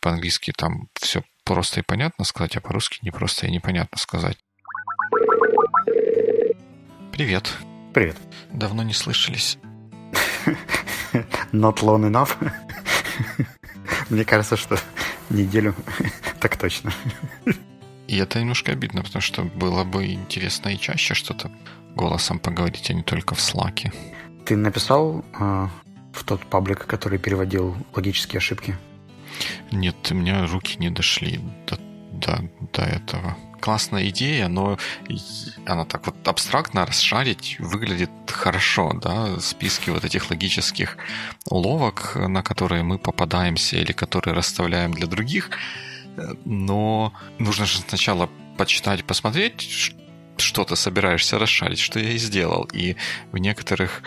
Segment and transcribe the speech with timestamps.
[0.00, 4.38] по-английски там все просто и понятно сказать, а по-русски не просто и непонятно сказать.
[7.12, 7.52] Привет.
[7.92, 8.16] Привет.
[8.52, 9.58] Давно не слышались.
[11.52, 12.36] Not long enough.
[14.10, 14.78] Мне кажется, что
[15.28, 15.74] неделю
[16.40, 16.92] так точно.
[18.06, 21.50] И это немножко обидно, потому что было бы интересно и чаще что-то
[21.94, 23.92] голосом поговорить, а не только в слаке.
[24.46, 25.68] Ты написал э,
[26.12, 28.76] в тот паблик, который переводил логические ошибки?
[29.70, 31.78] Нет, у меня руки не дошли до,
[32.12, 33.36] до, до этого.
[33.60, 34.78] Классная идея, но
[35.66, 40.96] она так вот абстрактно расшарить выглядит хорошо, да, списки вот этих логических
[41.44, 45.50] уловок, на которые мы попадаемся или которые расставляем для других,
[46.44, 49.94] но нужно же сначала почитать, посмотреть,
[50.36, 52.68] что ты собираешься расшарить, что я и сделал.
[52.72, 52.96] И
[53.32, 54.02] в некоторых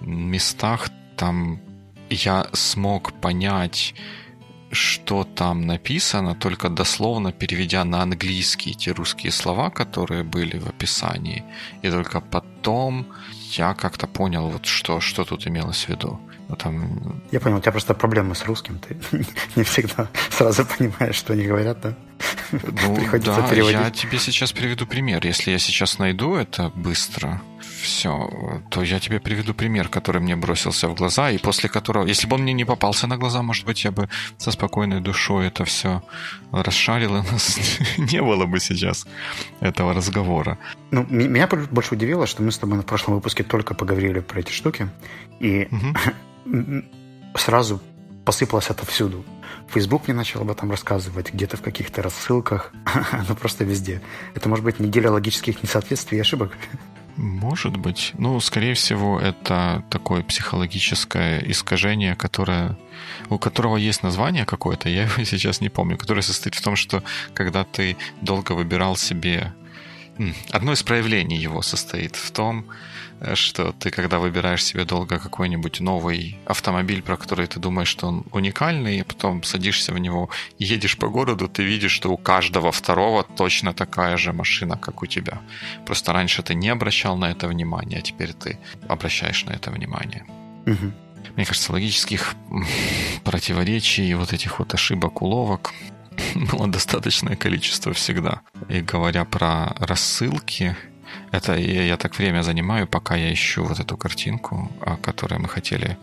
[0.00, 1.60] местах там
[2.08, 3.94] я смог понять,
[4.72, 11.44] что там написано, только дословно переведя на английский те русские слова, которые были в описании.
[11.82, 13.06] И только потом
[13.52, 16.20] я как-то понял, вот что, что тут имелось в виду.
[16.48, 17.22] Ну, там...
[17.30, 18.78] Я понял, у тебя просто проблемы с русским.
[18.78, 18.96] Ты
[19.56, 21.94] не всегда сразу понимаешь, что они говорят, да?
[22.52, 22.58] Ну,
[22.96, 23.80] Приходится да, переводить.
[23.80, 25.24] я тебе сейчас приведу пример.
[25.24, 27.40] Если я сейчас найду это быстро,
[27.80, 32.26] все, то я тебе приведу пример, который мне бросился в глаза, и после которого, если
[32.26, 35.64] бы он мне не попался на глаза, может быть, я бы со спокойной душой это
[35.64, 36.02] все
[36.52, 37.58] расшарил, и у нас
[37.96, 39.06] не было бы сейчас
[39.60, 40.58] этого разговора.
[40.90, 44.52] Ну, меня больше удивило, что мы с тобой на прошлом выпуске только поговорили про эти
[44.52, 44.88] штуки,
[45.40, 46.84] и угу.
[47.36, 47.80] сразу
[48.24, 49.24] посыпалось отовсюду.
[49.68, 52.72] Facebook мне начал об этом рассказывать, где-то в каких-то рассылках,
[53.28, 54.02] ну просто везде.
[54.34, 56.52] Это может быть неделя логических несоответствий и ошибок.
[57.16, 58.12] Может быть.
[58.18, 62.78] Ну, скорее всего, это такое психологическое искажение, которое,
[63.28, 67.02] у которого есть название какое-то, я его сейчас не помню, которое состоит в том, что
[67.34, 69.52] когда ты долго выбирал себе...
[70.50, 72.66] Одно из проявлений его состоит в том,
[73.34, 78.24] что ты, когда выбираешь себе долго какой-нибудь новый автомобиль, про который ты думаешь, что он
[78.32, 80.28] уникальный, и потом садишься в него
[80.58, 85.02] и едешь по городу, ты видишь, что у каждого второго точно такая же машина, как
[85.02, 85.40] у тебя.
[85.86, 90.24] Просто раньше ты не обращал на это внимания, а теперь ты обращаешь на это внимание.
[90.66, 90.92] Угу.
[91.36, 92.34] Мне кажется, логических
[93.24, 95.72] противоречий и вот этих вот ошибок, уловок
[96.34, 98.42] было достаточное количество всегда.
[98.68, 100.76] И говоря про рассылки,
[101.30, 105.48] это я, я так время занимаю, пока я ищу вот эту картинку, о которой мы
[105.48, 105.96] хотели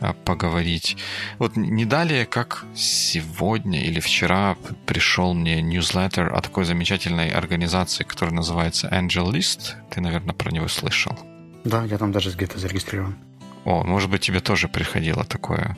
[0.00, 0.96] а, поговорить.
[1.38, 4.56] Вот не далее, как сегодня или вчера
[4.86, 9.74] пришел мне ньюслеттер от такой замечательной организации, которая называется Angel List.
[9.90, 11.16] Ты, наверное, про него слышал.
[11.64, 13.16] Да, я там даже где-то зарегистрирован.
[13.64, 15.76] О, может быть, тебе тоже приходило такое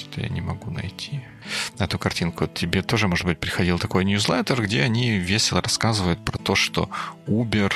[0.00, 1.20] что я не могу найти
[1.78, 2.46] эту картинку.
[2.46, 6.88] Тебе тоже, может быть, приходил такой ньюслеттер, где они весело рассказывают про то, что
[7.26, 7.72] Uber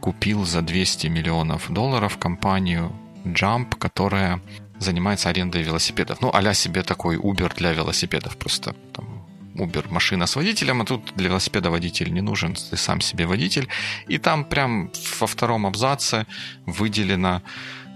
[0.00, 2.92] купил за 200 миллионов долларов компанию
[3.24, 4.40] Jump, которая
[4.78, 6.20] занимается арендой велосипедов.
[6.20, 8.36] Ну, а себе такой Uber для велосипедов.
[8.36, 13.00] Просто там Uber машина с водителем, а тут для велосипеда водитель не нужен, ты сам
[13.00, 13.68] себе водитель.
[14.08, 14.90] И там прям
[15.20, 16.26] во втором абзаце
[16.66, 17.42] выделено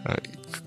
[0.04, 0.18] э,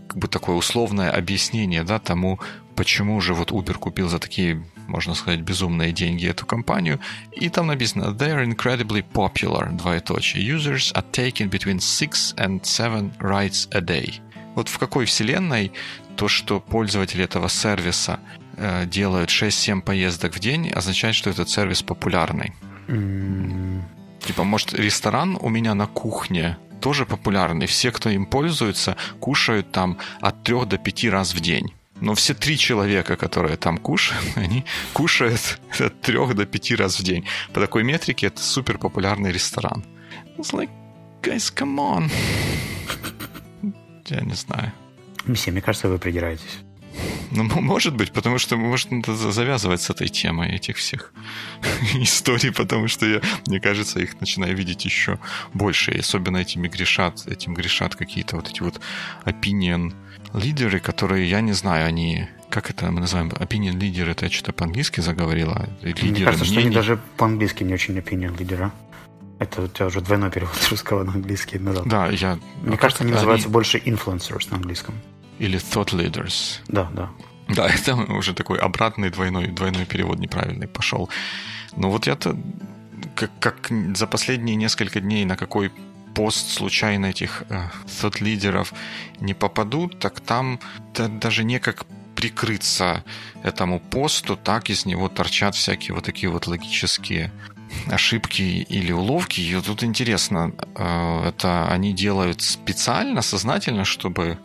[0.08, 2.40] как бы такое условное объяснение да, тому,
[2.76, 7.00] почему же вот Uber купил за такие, можно сказать, безумные деньги эту компанию.
[7.32, 10.46] И там написано «They are incredibly popular», двоеточие.
[10.46, 14.20] «Users are taking between 6 and 7 rides a day».
[14.56, 15.72] Вот в какой вселенной
[16.16, 18.20] то, что пользователи этого сервиса
[18.58, 22.54] э, делают 6-7 поездок в день, означает, что этот сервис популярный?
[22.88, 23.82] Mm.
[24.20, 27.66] Типа, может, ресторан у меня на кухне тоже популярный.
[27.66, 32.34] Все, кто им пользуется, кушают там от 3 до 5 раз в день но все
[32.34, 37.26] три человека, которые там кушают, они кушают от трех до пяти раз в день.
[37.54, 39.86] По такой метрике это супер популярный ресторан.
[40.38, 40.70] It's like,
[41.22, 42.12] guys, come on.
[44.08, 44.74] Я не знаю.
[45.26, 46.60] Месье, мне кажется, вы придираетесь.
[47.32, 51.14] Ну, может быть, потому что, может, надо завязывать с этой темой этих всех
[51.94, 55.20] историй, потому что я, мне кажется, их начинаю видеть еще
[55.54, 55.92] больше.
[55.92, 58.82] И особенно этими грешат, этим грешат какие-то вот эти вот
[59.26, 59.94] opinion
[60.34, 63.30] лидеры, которые, я не знаю, они как это мы называем?
[63.30, 65.68] Opinion лидер, это я что-то по-английски заговорила?
[65.82, 66.60] Лидеры Мне кажется, мнений.
[66.60, 68.72] что они даже по-английски не очень opinion лидера.
[69.40, 71.88] Это у тебя уже двойной перевод с русского на английский назад.
[71.88, 72.38] Да, я...
[72.62, 74.94] Мне а кажется, они называются больше influencers на английском.
[75.40, 76.60] Или thought leaders.
[76.68, 77.10] Да, да.
[77.48, 81.10] Да, это уже такой обратный двойной, двойной перевод неправильный пошел.
[81.76, 82.38] Но вот я-то
[83.16, 85.72] как, как за последние несколько дней на какой
[86.14, 87.70] пост случайно этих э,
[88.20, 88.74] лидеров
[89.20, 90.60] не попадут, так там
[90.94, 93.04] да, даже не как прикрыться
[93.44, 97.32] этому посту, так из него торчат всякие вот такие вот логические
[97.88, 99.42] ошибки или уловки.
[99.42, 104.38] И тут интересно, э, это они делают специально, сознательно, чтобы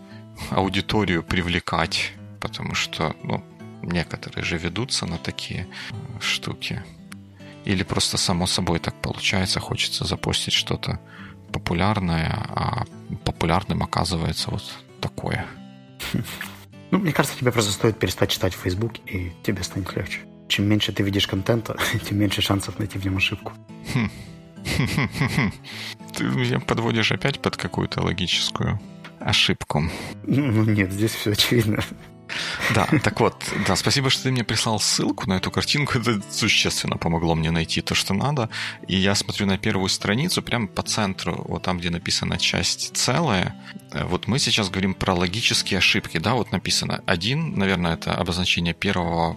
[0.50, 3.44] аудиторию привлекать, потому что ну,
[3.82, 6.82] некоторые же ведутся на такие э, штуки.
[7.64, 11.00] Или просто само собой так получается, хочется запостить что-то
[11.53, 12.85] популярное, а
[13.25, 14.62] популярным оказывается вот
[15.00, 15.47] такое.
[16.91, 20.21] Ну, мне кажется, тебе просто стоит перестать читать Facebook, и тебе станет легче.
[20.49, 21.77] Чем меньше ты видишь контента,
[22.09, 23.53] тем меньше шансов найти в нем ошибку.
[26.15, 28.81] Ты меня подводишь опять под какую-то логическую
[29.20, 29.85] ошибку.
[30.25, 31.82] Ну нет, здесь все очевидно.
[32.75, 33.35] Да, так вот,
[33.67, 35.99] да, спасибо, что ты мне прислал ссылку на эту картинку.
[35.99, 38.50] Это существенно помогло мне найти то, что надо.
[38.87, 43.55] И я смотрю на первую страницу, прямо по центру, вот там, где написана часть целая.
[43.93, 47.03] Э, вот мы сейчас говорим про логические ошибки, да, вот написано.
[47.06, 49.37] Один, наверное, это обозначение первого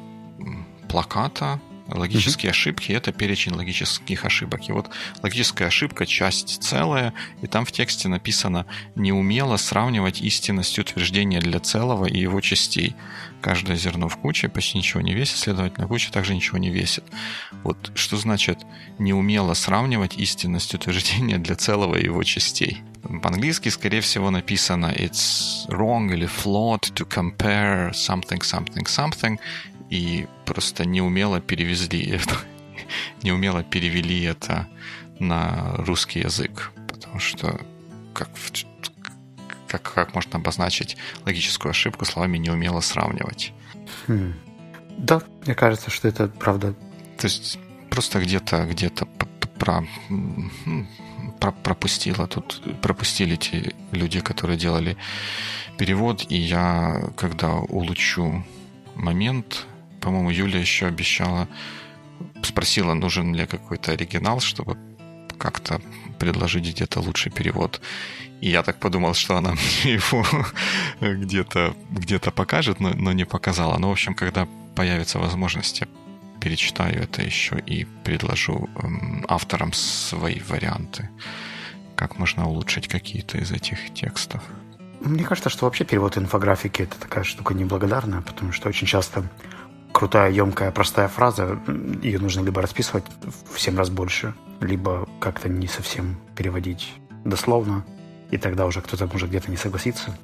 [0.90, 1.62] плаката,
[1.92, 2.52] Логические mm-hmm.
[2.52, 4.70] ошибки— это перечень логических ошибок.
[4.70, 4.90] И вот
[5.22, 8.66] логическая ошибка— часть целая, и там в тексте написано
[8.96, 12.96] «неумело сравнивать истинность утверждения для целого и его частей».
[13.42, 17.04] Каждое зерно в куче почти ничего не весит, следовательно, куча также ничего не весит.
[17.64, 18.60] Вот что значит
[19.00, 22.84] «неумело сравнивать истинность утверждения для целого и его частей»?
[23.02, 29.40] По-английски, скорее всего, написано «it's wrong» или «flawed to compare something, something, something»
[29.92, 32.36] и просто неумело перевезли это,
[33.22, 34.68] неумело перевели это
[35.20, 37.60] на русский язык, потому что
[38.14, 38.30] как,
[39.68, 43.54] как, как можно обозначить логическую ошибку словами неумело сравнивать?
[44.08, 44.34] Хм.
[44.98, 46.74] Да, мне кажется, что это правда.
[47.18, 47.60] То есть
[47.90, 49.06] просто где-то где-то
[49.60, 49.86] про,
[51.40, 54.96] про, пропустила тут пропустили те люди, которые делали
[55.78, 58.46] перевод, и я когда улучшу
[58.96, 59.66] момент
[60.02, 61.48] по-моему, Юля еще обещала,
[62.44, 64.78] спросила, нужен ли какой-то оригинал, чтобы
[65.38, 65.82] как-то
[66.20, 67.82] предложить где-то лучший перевод.
[68.42, 70.26] И я так подумал, что она мне его
[71.00, 73.78] где-то где покажет, но, но не показала.
[73.78, 75.84] Но, в общем, когда появится возможность,
[76.40, 81.10] перечитаю это еще и предложу эм, авторам свои варианты,
[81.96, 84.42] как можно улучшить какие-то из этих текстов.
[85.02, 89.24] Мне кажется, что вообще перевод инфографики это такая штука неблагодарная, потому что очень часто
[89.92, 91.60] крутая, емкая, простая фраза,
[92.02, 93.06] ее нужно либо расписывать
[93.54, 96.94] в 7 раз больше, либо как-то не совсем переводить
[97.26, 97.86] дословно,
[98.32, 100.18] и тогда уже кто-то может где-то не согласиться.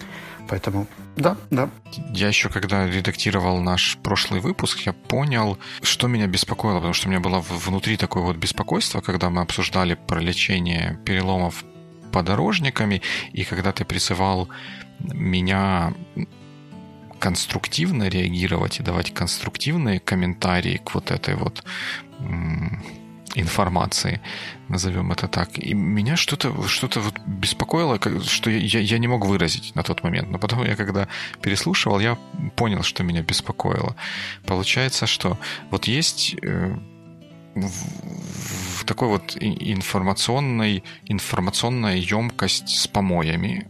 [0.47, 0.87] Поэтому
[1.17, 1.69] да, да.
[2.13, 7.11] Я еще когда редактировал наш прошлый выпуск, я понял, что меня беспокоило, потому что у
[7.11, 11.65] меня было внутри такое вот беспокойство, когда мы обсуждали про лечение переломов
[12.13, 13.01] подорожниками,
[13.33, 14.47] и когда ты призывал
[14.99, 15.93] меня
[17.19, 21.63] конструктивно реагировать и давать конструктивные комментарии к вот этой вот
[23.35, 24.19] информации,
[24.67, 25.57] назовем это так.
[25.57, 30.29] И меня что-то что вот беспокоило, что я, я не мог выразить на тот момент.
[30.29, 31.07] Но потом я, когда
[31.41, 32.17] переслушивал, я
[32.55, 33.95] понял, что меня беспокоило.
[34.45, 35.37] Получается, что
[35.69, 36.75] вот есть э,
[37.55, 43.67] в такой вот информационной, информационная емкость с помоями,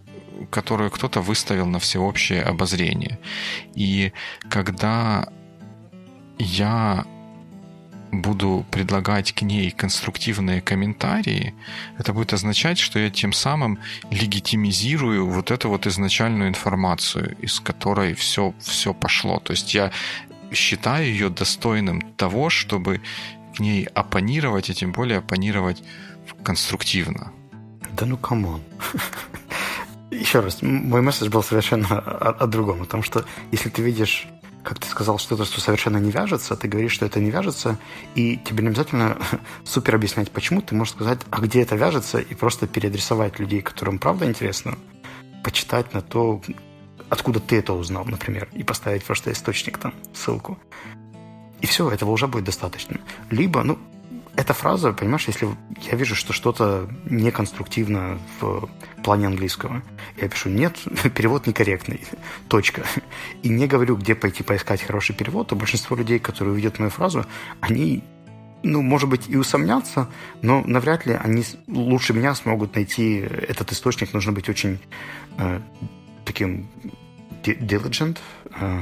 [0.49, 3.19] которую кто-то выставил на всеобщее обозрение.
[3.75, 4.13] И
[4.49, 5.27] когда
[6.37, 7.05] я
[8.11, 11.53] буду предлагать к ней конструктивные комментарии,
[11.97, 13.79] это будет означать, что я тем самым
[14.11, 19.39] легитимизирую вот эту вот изначальную информацию, из которой все, все пошло.
[19.39, 19.91] То есть я
[20.51, 23.01] считаю ее достойным того, чтобы
[23.55, 25.83] к ней оппонировать, и тем более оппонировать
[26.43, 27.31] конструктивно.
[27.93, 28.61] Да ну come on.
[30.11, 34.27] Еще раз, мой месседж был совершенно о, о другом, о том, что если ты видишь
[34.67, 37.77] как ты сказал, что-то, что совершенно не вяжется, ты говоришь, что это не вяжется,
[38.15, 39.17] и тебе не обязательно
[39.63, 40.61] супер объяснять, почему.
[40.61, 44.77] Ты можешь сказать, а где это вяжется, и просто переадресовать людей, которым правда интересно,
[45.41, 46.41] почитать на то,
[47.07, 50.59] откуда ты это узнал, например, и поставить просто источник там, ссылку.
[51.61, 52.99] И все, этого уже будет достаточно.
[53.29, 53.79] Либо, ну,
[54.37, 55.49] эта фраза, понимаешь, если
[55.91, 58.69] я вижу, что что-то неконструктивно в
[59.03, 59.81] плане английского,
[60.21, 60.77] я пишу «нет,
[61.15, 62.01] перевод некорректный,
[62.47, 62.83] точка».
[63.41, 67.25] И не говорю, где пойти поискать хороший перевод, то большинство людей, которые увидят мою фразу,
[67.61, 68.03] они
[68.63, 70.07] ну, может быть, и усомнятся,
[70.41, 74.13] но навряд ли они лучше меня смогут найти этот источник.
[74.13, 74.79] Нужно быть очень
[75.37, 75.61] э,
[76.25, 76.67] таким
[77.43, 78.17] diligent,
[78.59, 78.81] э,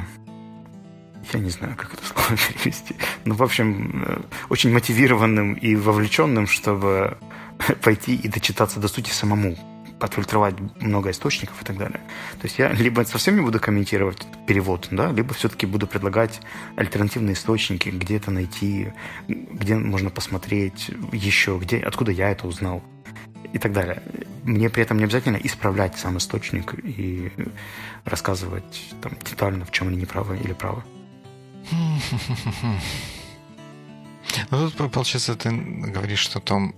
[1.34, 2.96] я не знаю, как это слово перевести.
[3.25, 7.17] Ну, в общем, э, очень мотивированным и вовлеченным, чтобы
[7.82, 9.58] пойти и дочитаться до сути самому
[10.00, 12.00] отфильтровать много источников и так далее.
[12.39, 16.41] То есть я либо совсем не буду комментировать перевод, да, либо все-таки буду предлагать
[16.75, 18.91] альтернативные источники, где это найти,
[19.27, 22.84] где можно посмотреть еще, где, откуда я это узнал
[23.53, 24.01] и так далее.
[24.44, 27.32] Мне при этом не обязательно исправлять сам источник и
[28.03, 30.84] рассказывать там, детально, в чем они неправы или правы.
[34.51, 36.75] Ну, тут, получается, ты говоришь о том,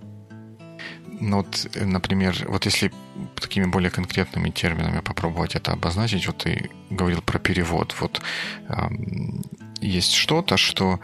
[1.19, 2.91] ну, вот, например, вот если
[3.35, 7.95] такими более конкретными терминами попробовать это обозначить, вот ты говорил про перевод.
[7.99, 8.21] Вот
[8.69, 9.41] эм,
[9.81, 10.99] есть что-то, что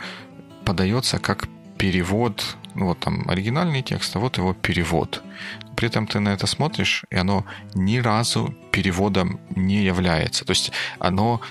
[0.66, 1.48] подается как
[1.78, 5.24] перевод, ну вот там оригинальный текст, а вот его перевод.
[5.76, 10.46] При этом ты на это смотришь, и оно ни разу переводом не является.
[10.46, 11.42] То есть оно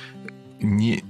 [0.60, 1.02] не,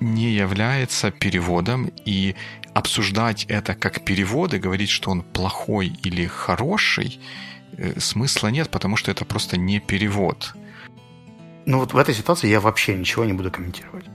[0.00, 2.34] не является переводом, и
[2.74, 7.20] обсуждать это как переводы, говорить, что он плохой или хороший,
[7.76, 10.54] э, смысла нет, потому что это просто не перевод.
[11.66, 14.06] Ну вот в этой ситуации я вообще ничего не буду комментировать.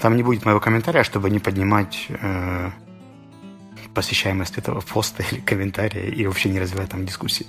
[0.00, 2.70] Там не будет моего комментария, чтобы не поднимать э,
[3.94, 7.46] посещаемость этого поста или комментария и вообще не развивать там дискуссии.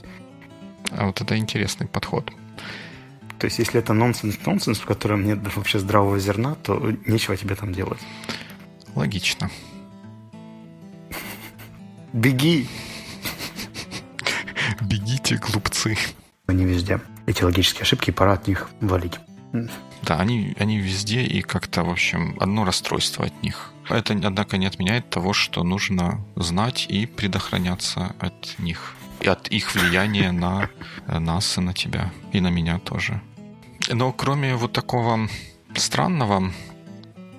[0.92, 2.32] А вот это интересный подход.
[3.40, 7.74] То есть, если это нонсенс-нонсенс, в котором нет вообще здравого зерна, то нечего тебе там
[7.74, 8.00] делать.
[8.96, 9.50] Логично.
[12.12, 12.68] Беги!
[14.82, 15.98] Бегите, глупцы.
[16.48, 17.00] Они везде.
[17.28, 19.20] Эти логические ошибки, пора от них валить.
[20.02, 23.72] Да, они, они везде, и как-то, в общем, одно расстройство от них.
[23.90, 28.96] Это, однако, не отменяет того, что нужно знать и предохраняться от них.
[29.22, 30.70] И от их влияния на
[31.08, 32.12] нас и на тебя.
[32.32, 33.22] И на меня тоже.
[33.90, 35.28] Но кроме вот такого
[35.76, 36.52] странного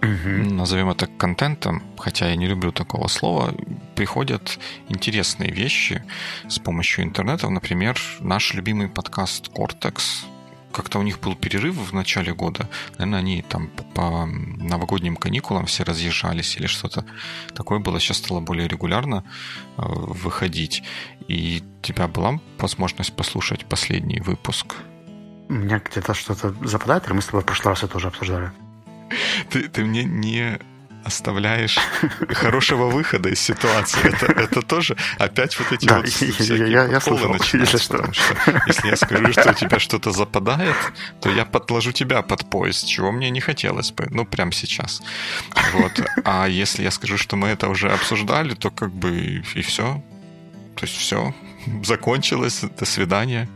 [0.03, 0.29] угу.
[0.29, 3.55] назовем это контентом, хотя я не люблю такого слова,
[3.95, 6.03] приходят интересные вещи
[6.49, 7.49] с помощью интернета.
[7.49, 10.25] Например, наш любимый подкаст Cortex.
[10.73, 12.69] Как-то у них был перерыв в начале года.
[12.99, 17.05] Наверное, они там по новогодним каникулам все разъезжались или что-то
[17.55, 18.01] такое было.
[18.01, 19.25] Сейчас стало более регулярно
[19.77, 20.83] э, выходить.
[21.27, 24.77] И у тебя была возможность послушать последний выпуск?
[25.51, 28.53] У меня где-то что-то западает, или мы с тобой в прошлый раз это уже обсуждали?
[29.51, 30.59] ты, ты мне не
[31.05, 31.79] оставляешь
[32.29, 34.01] хорошего выхода из ситуации.
[34.07, 37.79] Это, это тоже опять вот эти да, вот я, я, я слышал, начинаются.
[37.79, 38.13] Что.
[38.13, 40.77] что если я скажу, что у тебя что-то западает,
[41.21, 45.03] то я подложу тебя под поезд, чего мне не хотелось бы, ну, прямо сейчас.
[45.73, 45.93] Вот.
[46.25, 50.05] А если я скажу, что мы это уже обсуждали, то как бы и все.
[50.77, 51.35] То есть все,
[51.83, 53.49] закончилось, до свидания.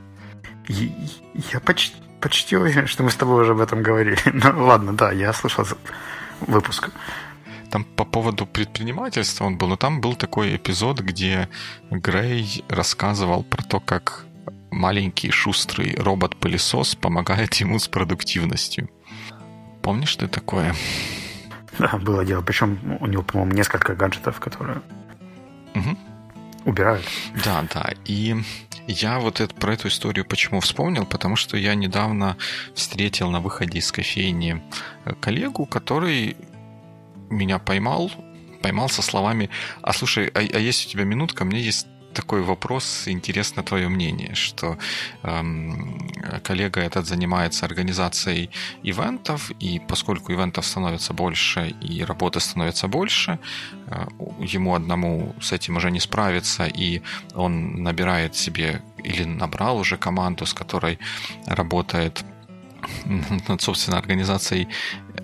[0.68, 4.16] Я почти почти уверен, что мы с тобой уже об этом говорили.
[4.32, 5.66] Ну ладно, да, я слышал
[6.40, 6.90] выпуск.
[7.70, 11.48] Там по поводу предпринимательства он был, но там был такой эпизод, где
[11.90, 14.24] Грей рассказывал про то, как
[14.70, 18.88] маленький шустрый робот-пылесос помогает ему с продуктивностью.
[19.82, 20.74] Помнишь ты такое?
[21.78, 22.40] Да, было дело.
[22.40, 24.80] Причем у него, по-моему, несколько гаджетов, которые
[25.74, 25.98] угу.
[26.64, 27.04] убирают.
[27.44, 27.92] Да, да.
[28.06, 28.34] И
[28.86, 31.06] я вот это, про эту историю почему вспомнил?
[31.06, 32.36] Потому что я недавно
[32.74, 34.62] встретил на выходе из кофейни
[35.04, 36.36] э, коллегу, который
[37.30, 38.10] меня поймал,
[38.62, 39.50] поймал со словами
[39.82, 41.44] «А слушай, а, а есть у тебя минутка?
[41.44, 44.78] Мне есть такой вопрос, интересно твое мнение, что
[45.22, 46.10] эм,
[46.42, 48.50] коллега этот занимается организацией
[48.82, 53.38] ивентов, и поскольку ивентов становится больше и работы становится больше,
[53.86, 54.06] э,
[54.40, 57.02] ему одному с этим уже не справиться, и
[57.34, 60.98] он набирает себе или набрал уже команду, с которой
[61.46, 62.24] работает
[63.48, 64.68] над, собственно, организацией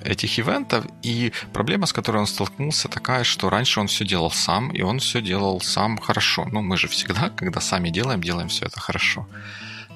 [0.05, 0.85] этих ивентов.
[1.03, 4.99] И проблема, с которой он столкнулся, такая, что раньше он все делал сам, и он
[4.99, 6.47] все делал сам хорошо.
[6.51, 9.27] Ну, мы же всегда, когда сами делаем, делаем все это хорошо.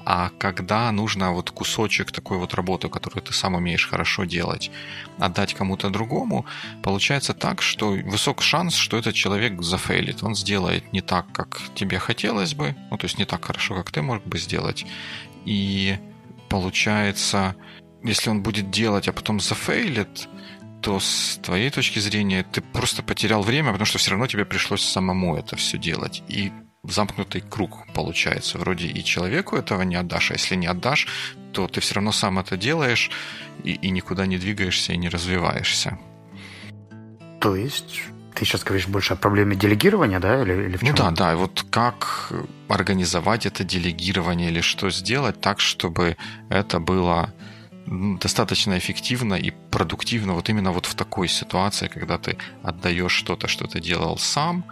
[0.07, 4.69] А когда нужно вот кусочек такой вот работы, которую ты сам умеешь хорошо делать,
[5.17, 6.45] отдать кому-то другому,
[6.83, 10.21] получается так, что высок шанс, что этот человек зафейлит.
[10.23, 13.91] Он сделает не так, как тебе хотелось бы, ну, то есть не так хорошо, как
[13.91, 14.85] ты мог бы сделать.
[15.43, 15.97] И
[16.55, 17.53] получается,
[18.01, 20.29] если он будет делать, а потом зафейлит,
[20.81, 24.81] то с твоей точки зрения ты просто потерял время, потому что все равно тебе пришлось
[24.81, 26.23] самому это все делать.
[26.29, 28.57] И замкнутый круг получается.
[28.57, 31.07] Вроде и человеку этого не отдашь, а если не отдашь,
[31.51, 33.11] то ты все равно сам это делаешь
[33.65, 35.99] и, и никуда не двигаешься и не развиваешься.
[37.41, 38.01] То есть
[38.35, 40.89] ты сейчас говоришь больше о проблеме делегирования, да, или, или в чем?
[40.89, 41.33] Ну да, да.
[41.33, 42.31] И вот как
[42.67, 46.17] организовать это делегирование или что сделать так, чтобы
[46.49, 47.33] это было
[47.87, 53.67] достаточно эффективно и продуктивно вот именно вот в такой ситуации, когда ты отдаешь что-то, что
[53.67, 54.65] ты делал сам,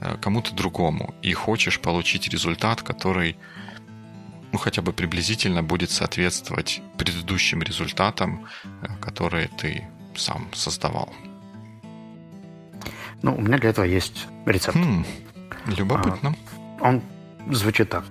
[0.00, 3.36] э, кому-то другому и хочешь получить результат, который
[4.52, 11.12] ну, хотя бы приблизительно будет соответствовать предыдущим результатам, э, которые ты сам создавал.
[13.22, 14.76] Ну, у меня для этого есть рецепт.
[14.76, 15.04] Хм,
[15.66, 16.34] любопытно.
[16.80, 17.02] А, он
[17.50, 18.04] звучит так.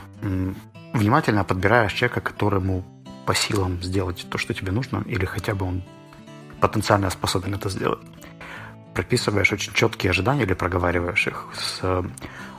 [0.93, 2.83] Внимательно подбираешь человека, которому
[3.25, 5.83] по силам сделать то, что тебе нужно, или хотя бы он
[6.59, 7.99] потенциально способен это сделать.
[8.93, 12.03] Прописываешь очень четкие ожидания или проговариваешь их с э,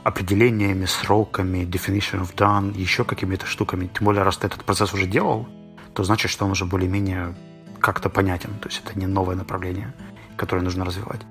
[0.03, 3.89] определениями, сроками, definition of done, еще какими-то штуками.
[3.93, 5.47] Тем более, раз ты этот процесс уже делал,
[5.93, 7.35] то значит, что он уже более-менее
[7.79, 8.57] как-то понятен.
[8.61, 9.93] То есть это не новое направление,
[10.37, 11.21] которое нужно развивать.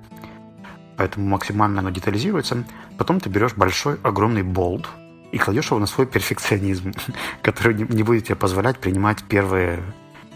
[1.01, 2.63] Поэтому максимально оно детализируется.
[2.99, 4.87] Потом ты берешь большой, огромный болт
[5.33, 6.93] и кладешь его на свой перфекционизм,
[7.43, 9.83] который не будет тебе позволять принимать первые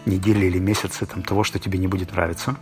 [0.07, 2.55] недели или месяцы там, того, что тебе не будет нравиться.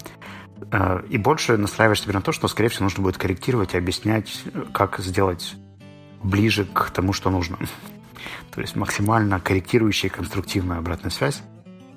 [0.70, 4.44] Э, и больше настраиваешь себя на то, что, скорее всего, нужно будет корректировать и объяснять,
[4.74, 5.56] как сделать
[6.22, 7.58] ближе к тому, что нужно.
[8.52, 11.42] То есть максимально корректирующая и конструктивная обратная связь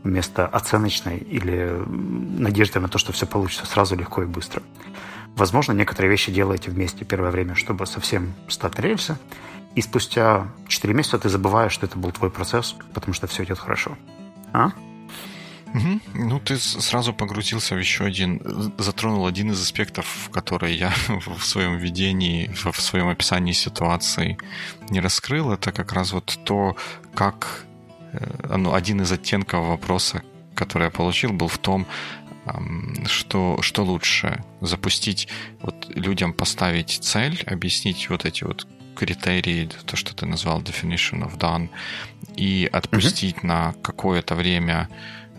[0.04, 4.62] вместо оценочной или надежды на то, что все получится сразу легко и быстро.
[5.36, 9.18] Возможно, некоторые вещи делаете вместе первое время, чтобы совсем стать на рельсы,
[9.74, 13.58] и спустя 4 месяца ты забываешь, что это был твой процесс, потому что все идет
[13.58, 13.98] хорошо.
[14.54, 14.70] А?
[15.74, 16.00] Угу.
[16.14, 18.40] Ну, ты сразу погрузился в еще один,
[18.78, 24.38] затронул один из аспектов, который я в своем видении, в своем описании ситуации
[24.88, 25.52] не раскрыл.
[25.52, 26.76] Это как раз вот то,
[27.14, 27.66] как
[28.12, 30.22] э, ну, один из оттенков вопроса,
[30.54, 31.86] который я получил, был в том,
[33.06, 35.28] что, что лучше запустить,
[35.60, 41.38] вот людям поставить цель, объяснить вот эти вот критерии, то, что ты назвал definition of
[41.38, 41.68] done,
[42.36, 43.46] и отпустить mm-hmm.
[43.46, 44.88] на какое-то время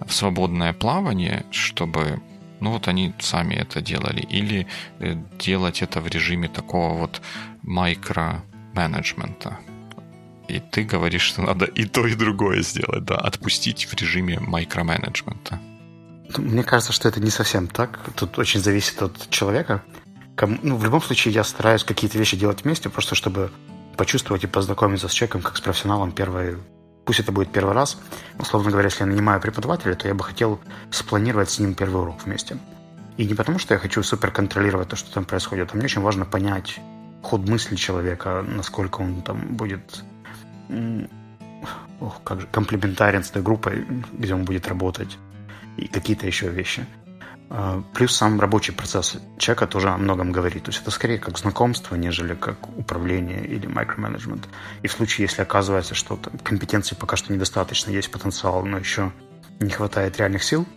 [0.05, 2.21] в свободное плавание, чтобы
[2.59, 4.67] ну вот они сами это делали, или
[4.99, 7.21] э, делать это в режиме такого вот
[7.63, 9.59] микро-менеджмента.
[10.47, 15.59] И ты говоришь, что надо и то, и другое сделать, да, отпустить в режиме микроменеджмента.
[16.35, 17.99] Мне кажется, что это не совсем так.
[18.15, 19.83] Тут очень зависит от человека.
[20.39, 23.51] Ну, в любом случае, я стараюсь какие-то вещи делать вместе, просто чтобы
[23.95, 26.57] почувствовать и познакомиться с человеком как с профессионалом первой
[27.07, 27.97] пусть это будет первый раз.
[28.37, 30.59] Условно говоря, если я нанимаю преподавателя, то я бы хотел
[30.91, 32.57] спланировать с ним первый урок вместе.
[33.15, 36.01] И не потому, что я хочу супер контролировать то, что там происходит, а мне очень
[36.01, 36.79] важно понять
[37.23, 40.03] ход мысли человека, насколько он там будет
[41.99, 45.17] ох, как же, комплементарен с той группой, где он будет работать,
[45.77, 46.85] и какие-то еще вещи.
[47.49, 50.63] А, плюс сам рабочий процесс человека тоже о многом говорит.
[50.63, 54.47] То есть это скорее как знакомство, нежели как управление или микроменеджмент.
[54.81, 59.11] И в случае, если оказывается, что там, компетенции пока что недостаточно, есть потенциал, но еще
[59.59, 60.67] не хватает реальных сил,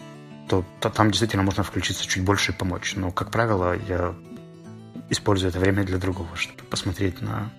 [0.49, 2.95] то, то там действительно можно включиться чуть больше и помочь.
[2.97, 4.15] Но, как правило, я
[5.09, 7.51] использую это время для другого, чтобы посмотреть на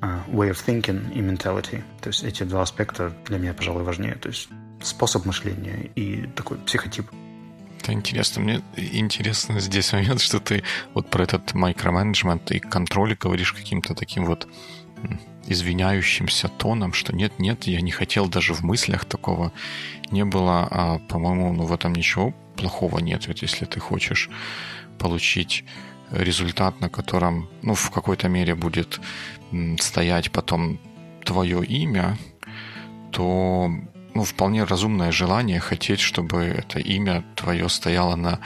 [0.00, 1.82] uh, way of thinking и mentality.
[2.00, 4.14] То есть эти два аспекта для меня, пожалуй, важнее.
[4.14, 4.48] То есть
[4.82, 7.06] способ мышления и такой психотип.
[7.80, 8.42] Это интересно.
[8.42, 10.62] Мне интересно здесь момент, что ты
[10.94, 14.46] вот про этот микроменеджмент и контроль говоришь каким-то таким вот
[15.46, 19.52] извиняющимся тоном, что нет, нет, я не хотел даже в мыслях такого
[20.10, 24.28] не было, а, по-моему, ну в этом ничего плохого нет, ведь если ты хочешь
[24.98, 25.64] получить
[26.10, 29.00] результат, на котором, ну, в какой-то мере будет
[29.78, 30.78] стоять потом
[31.24, 32.18] твое имя,
[33.12, 33.70] то
[34.20, 38.38] ну, вполне разумное желание хотеть, чтобы это имя твое стояло на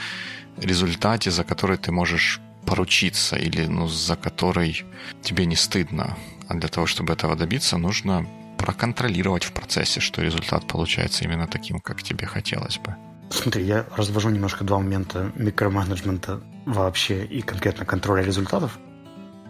[0.55, 4.85] результате, за который ты можешь поручиться или ну, за который
[5.21, 6.17] тебе не стыдно.
[6.47, 8.25] А для того, чтобы этого добиться, нужно
[8.57, 12.95] проконтролировать в процессе, что результат получается именно таким, как тебе хотелось бы.
[13.29, 18.79] Смотри, я развожу немножко два момента микроменеджмента вообще и конкретно контроля результатов,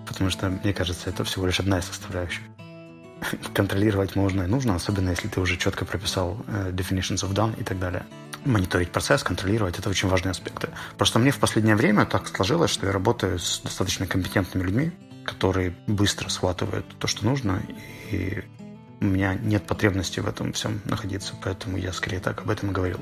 [0.08, 2.42] потому что, мне кажется, это всего лишь одна из составляющих
[3.54, 7.64] контролировать можно и нужно, особенно если ты уже четко прописал э, definitions of done и
[7.64, 8.06] так далее.
[8.46, 10.70] Мониторить процесс, контролировать– это очень важные аспекты.
[10.98, 14.92] Просто мне в последнее время так сложилось, что я работаю с достаточно компетентными людьми,
[15.26, 17.62] которые быстро схватывают то, что нужно,
[18.12, 18.44] и
[19.02, 23.00] у меня нет потребности в этом всем находиться, поэтому я скорее так об этом говорил.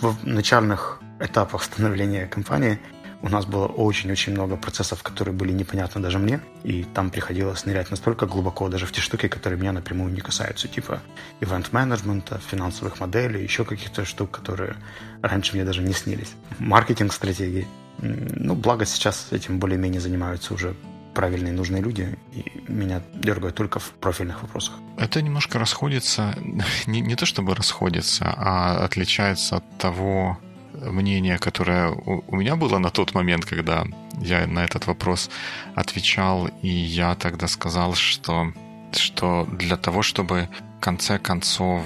[0.00, 2.78] В начальных этапах становления компании–
[3.22, 7.90] у нас было очень-очень много процессов, которые были непонятны даже мне, и там приходилось нырять
[7.90, 11.00] настолько глубоко даже в те штуки, которые меня напрямую не касаются, типа
[11.40, 14.76] ивент-менеджмента, финансовых моделей, еще каких-то штук, которые
[15.22, 16.32] раньше мне даже не снились.
[16.58, 17.66] Маркетинг-стратегии.
[17.98, 20.74] Ну, благо сейчас этим более-менее занимаются уже
[21.14, 24.74] правильные нужные люди, и меня дергают только в профильных вопросах.
[24.96, 26.34] Это немножко расходится,
[26.86, 30.38] не, не то чтобы расходится, а отличается от того,
[30.80, 33.84] мнение, которое у меня было на тот момент, когда
[34.20, 35.30] я на этот вопрос
[35.74, 38.52] отвечал, и я тогда сказал, что,
[38.92, 41.82] что для того, чтобы в конце концов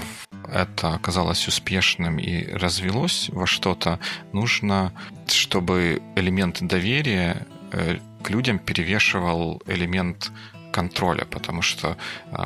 [0.52, 3.98] это оказалось успешным и развелось во что-то,
[4.32, 4.92] нужно,
[5.26, 10.30] чтобы элемент доверия э, к людям перевешивал элемент
[10.72, 11.96] контроля, потому что
[12.32, 12.36] э,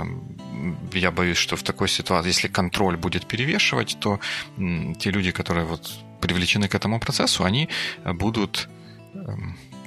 [0.92, 4.20] я боюсь, что в такой ситуации, если контроль будет перевешивать, то
[4.58, 7.68] э, те люди, которые вот привлечены к этому процессу, они
[8.04, 8.68] будут
[9.14, 9.18] э,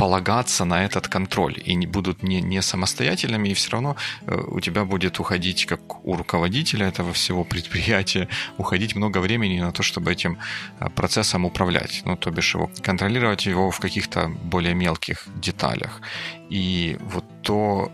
[0.02, 4.60] полагаться на этот контроль и не будут не, не самостоятельными, и все равно э, у
[4.60, 10.12] тебя будет уходить, как у руководителя этого всего предприятия, уходить много времени на то, чтобы
[10.12, 10.40] этим
[10.80, 16.02] э, процессом управлять, ну, то бишь его контролировать его в каких-то более мелких деталях.
[16.50, 17.92] И вот то,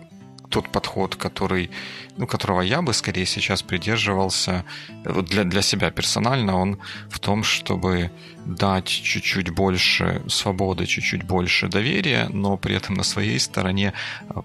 [0.49, 1.69] тот подход, который,
[2.17, 4.63] ну, которого я бы скорее сейчас придерживался
[5.05, 6.79] вот для, для себя персонально, он
[7.09, 8.11] в том, чтобы
[8.45, 13.93] дать чуть-чуть больше свободы, чуть-чуть больше доверия, но при этом на своей стороне
[14.29, 14.41] э,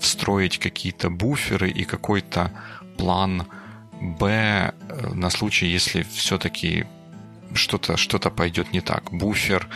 [0.00, 2.50] встроить какие-то буферы и какой-то
[2.98, 3.46] план
[4.00, 6.86] Б э, на случай, если все-таки
[7.54, 9.10] что-то что пойдет не так.
[9.12, 9.68] Буфер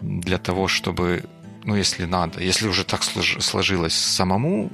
[0.00, 1.24] для того, чтобы
[1.64, 4.70] ну, если надо, если уже так сложилось самому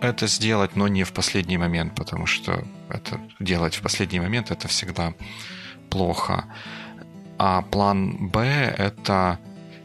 [0.00, 4.66] это сделать, но не в последний момент, потому что это делать в последний момент это
[4.68, 5.14] всегда
[5.90, 6.44] плохо.
[7.38, 8.44] А план Б
[8.78, 9.38] это,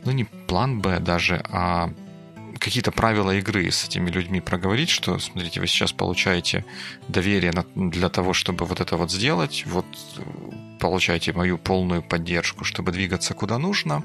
[0.06, 1.92] ну не план Б даже, а
[2.60, 6.66] какие-то правила игры с этими людьми проговорить, что, смотрите, вы сейчас получаете
[7.08, 9.86] доверие для того, чтобы вот это вот сделать, вот
[10.80, 14.04] получаете мою полную поддержку, чтобы двигаться куда нужно,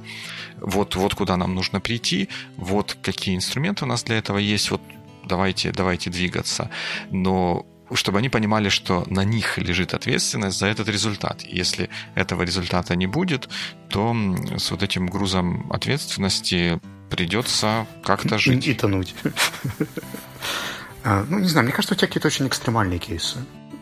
[0.56, 4.80] вот, вот куда нам нужно прийти, вот какие инструменты у нас для этого есть, вот
[5.24, 6.70] давайте, давайте двигаться.
[7.10, 11.42] Но чтобы они понимали, что на них лежит ответственность за этот результат.
[11.42, 13.48] Если этого результата не будет,
[13.88, 14.14] то
[14.56, 16.80] с вот этим грузом ответственности
[17.12, 18.66] придется как-то жить.
[18.66, 19.14] И, и тонуть.
[21.04, 23.38] А, ну, не знаю, мне кажется, у тебя какие-то очень экстремальные кейсы.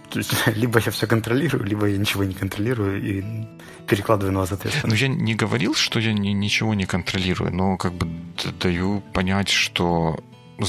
[0.08, 3.24] То есть, либо я все контролирую, либо я ничего не контролирую и
[3.86, 5.02] перекладываю на вас ответственность.
[5.02, 8.08] Ну, я не говорил, что я ни, ничего не контролирую, но как бы
[8.58, 10.18] даю понять, что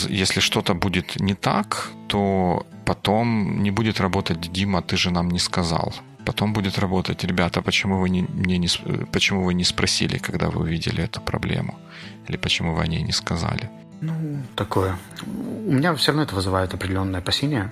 [0.10, 5.39] если что-то будет не так, то потом не будет работать Дима, ты же нам не
[5.39, 5.93] сказал.
[6.26, 8.68] Потом будет работать, ребята, почему вы не, мне не,
[9.12, 11.80] почему вы не спросили, когда вы увидели эту проблему?
[12.28, 13.70] Или почему вы о ней не сказали?
[14.02, 14.14] Ну,
[14.56, 14.98] такое.
[15.26, 17.72] У меня все равно это вызывает определенное опасение,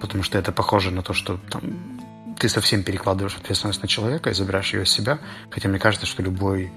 [0.00, 1.62] потому что это похоже на то, что там,
[2.38, 5.18] ты совсем перекладываешь ответственность на человека и забираешь ее из себя.
[5.50, 6.72] Хотя мне кажется, что любой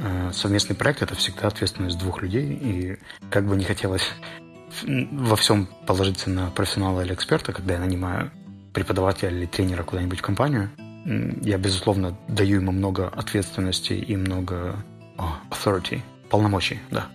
[0.00, 2.98] Э, совместный проект это всегда ответственность двух людей, и
[3.30, 4.12] как бы не хотелось
[4.86, 8.30] во всем положиться на профессионала или эксперта, когда я нанимаю
[8.78, 10.70] преподавателя или тренера куда-нибудь в компанию,
[11.42, 14.76] я, безусловно, даю ему много ответственности и много
[15.16, 17.06] oh, authority, полномочий, да.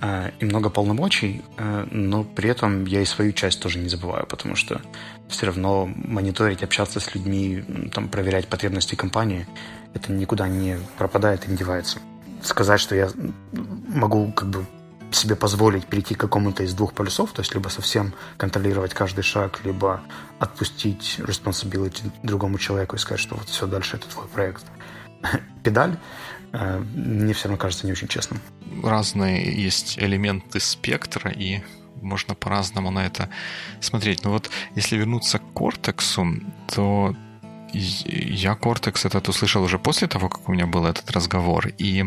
[0.00, 4.26] Э, и много полномочий, э, но при этом я и свою часть тоже не забываю,
[4.26, 4.80] потому что
[5.28, 9.46] все равно мониторить, общаться с людьми, там, проверять потребности компании–
[9.94, 11.98] это никуда не пропадает и не девается.
[12.42, 13.10] Сказать, что я
[13.88, 14.66] могу как бы
[15.12, 19.60] себе позволить перейти к какому-то из двух полюсов, то есть либо совсем контролировать каждый шаг,
[19.64, 20.02] либо
[20.38, 24.64] отпустить responsibility другому человеку и сказать, что вот все, дальше это твой проект.
[25.62, 25.96] Педаль
[26.52, 28.40] э, мне все равно кажется не очень честным.
[28.82, 31.62] Разные есть элементы спектра, и
[32.00, 33.28] можно по-разному на это
[33.80, 34.24] смотреть.
[34.24, 36.26] Но вот если вернуться к кортексу,
[36.68, 37.14] то
[37.72, 42.04] я Cortex этот услышал уже после того, как у меня был этот разговор, и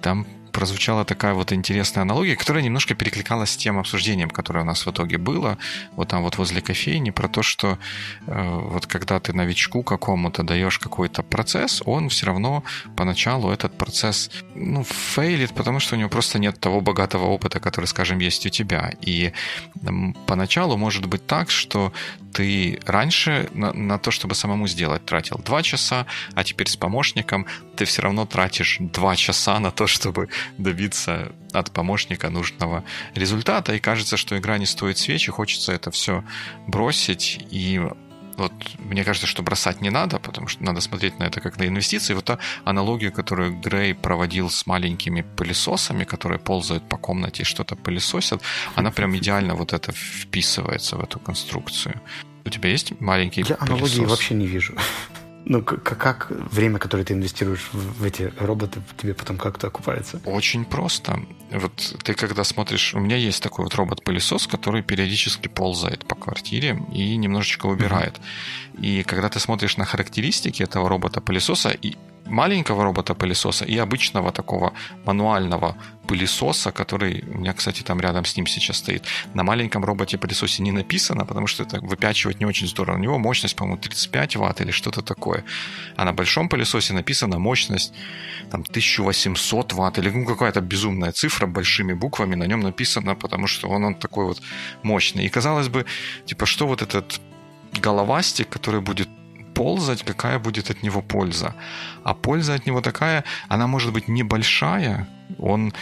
[0.00, 4.86] там прозвучала такая вот интересная аналогия, которая немножко перекликалась с тем обсуждением, которое у нас
[4.86, 5.58] в итоге было,
[5.96, 7.78] вот там вот возле кофейни, про то, что
[8.26, 12.64] э, вот когда ты новичку какому-то даешь какой-то процесс, он все равно
[12.96, 17.84] поначалу этот процесс, ну, фейлит, потому что у него просто нет того богатого опыта, который,
[17.84, 18.92] скажем, есть у тебя.
[19.02, 19.32] И
[19.82, 19.88] э,
[20.26, 21.92] поначалу может быть так, что
[22.36, 27.46] ты раньше на, на то, чтобы самому сделать, тратил 2 часа, а теперь с помощником
[27.76, 33.74] ты все равно тратишь 2 часа на то, чтобы добиться от помощника нужного результата.
[33.74, 36.24] И кажется, что игра не стоит свечи, хочется это все
[36.66, 37.80] бросить и
[38.36, 41.66] вот мне кажется, что бросать не надо, потому что надо смотреть на это как на
[41.66, 42.14] инвестиции.
[42.14, 47.76] Вот та аналогия, которую Грей проводил с маленькими пылесосами, которые ползают по комнате и что-то
[47.76, 48.42] пылесосят,
[48.74, 52.00] она прям идеально вот это вписывается в эту конструкцию.
[52.44, 53.68] У тебя есть маленький Я пылесос?
[53.68, 54.74] аналогии вообще не вижу.
[55.48, 60.20] Ну, как, как время, которое ты инвестируешь в, в эти роботы, тебе потом как-то окупается?
[60.24, 61.20] Очень просто.
[61.52, 62.94] Вот ты когда смотришь...
[62.94, 68.16] У меня есть такой вот робот-пылесос, который периодически ползает по квартире и немножечко убирает.
[68.16, 68.82] Mm-hmm.
[68.82, 71.94] И когда ты смотришь на характеристики этого робота-пылесоса, и
[72.26, 74.72] маленького робота-пылесоса и обычного такого
[75.04, 79.04] мануального пылесоса, который у меня, кстати, там рядом с ним сейчас стоит.
[79.34, 82.96] На маленьком роботе-пылесосе не написано, потому что это выпячивать не очень здорово.
[82.96, 85.44] У него мощность, по-моему, 35 ватт или что-то такое.
[85.96, 87.92] А на большом пылесосе написано мощность
[88.50, 93.68] там 1800 ватт или ну, какая-то безумная цифра большими буквами на нем написано, потому что
[93.68, 94.42] он, он такой вот
[94.82, 95.26] мощный.
[95.26, 95.84] И казалось бы,
[96.26, 97.20] типа, что вот этот
[97.82, 99.08] головастик, который будет
[99.56, 101.54] ползать, какая будет от него польза.
[102.04, 105.72] А польза от него такая, она может быть небольшая, он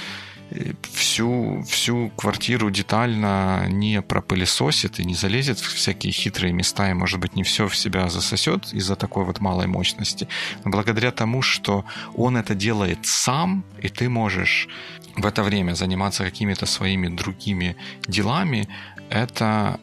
[0.50, 6.94] э, всю, всю квартиру детально не пропылесосит и не залезет в всякие хитрые места и,
[6.94, 10.28] может быть, не все в себя засосет из-за такой вот малой мощности.
[10.64, 11.84] Но благодаря тому, что
[12.16, 14.68] он это делает сам, и ты можешь
[15.16, 17.74] в это время заниматься какими-то своими другими
[18.08, 18.68] делами,
[19.10, 19.80] это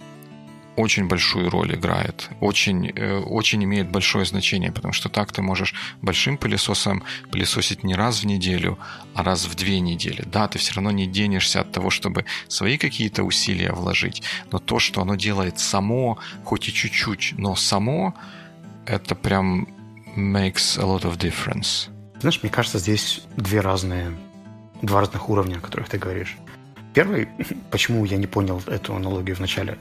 [0.75, 5.73] очень большую роль играет, очень, э, очень имеет большое значение, потому что так ты можешь
[6.01, 8.77] большим пылесосом пылесосить не раз в неделю,
[9.13, 10.23] а раз в две недели.
[10.25, 14.79] Да, ты все равно не денешься от того, чтобы свои какие-то усилия вложить, но то,
[14.79, 18.13] что оно делает само, хоть и чуть-чуть, но само,
[18.85, 19.67] это прям
[20.15, 21.89] makes a lot of difference.
[22.19, 24.11] Знаешь, мне кажется, здесь две разные,
[24.81, 26.37] два разных уровня, о которых ты говоришь.
[26.93, 27.27] Первый,
[27.71, 29.77] почему я не понял эту аналогию вначале,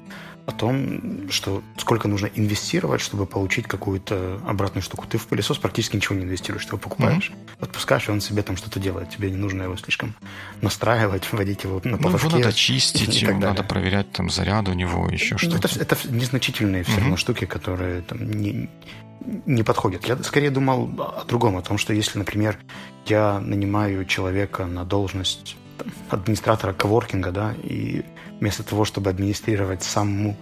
[0.47, 5.07] о том, что сколько нужно инвестировать, чтобы получить какую-то обратную штуку.
[5.09, 7.65] Ты в пылесос практически ничего не инвестируешь, ты его покупаешь, mm-hmm.
[7.65, 9.11] отпускаешь, и он себе там что-то делает.
[9.11, 10.15] Тебе не нужно его слишком
[10.61, 12.27] настраивать, вводить его на поводке.
[12.27, 15.69] Ну, его надо чистить, его надо проверять там заряд у него, еще ну, что-то.
[15.69, 17.19] Это, это незначительные все равно mm-hmm.
[17.19, 18.69] штуки, которые там не,
[19.47, 20.07] не подходят.
[20.07, 22.59] Я скорее думал о другом, о том, что если, например,
[23.07, 25.57] я нанимаю человека на должность
[26.11, 28.03] администратора коворкинга, да, и
[28.41, 30.37] вместо того, чтобы администрировать самому,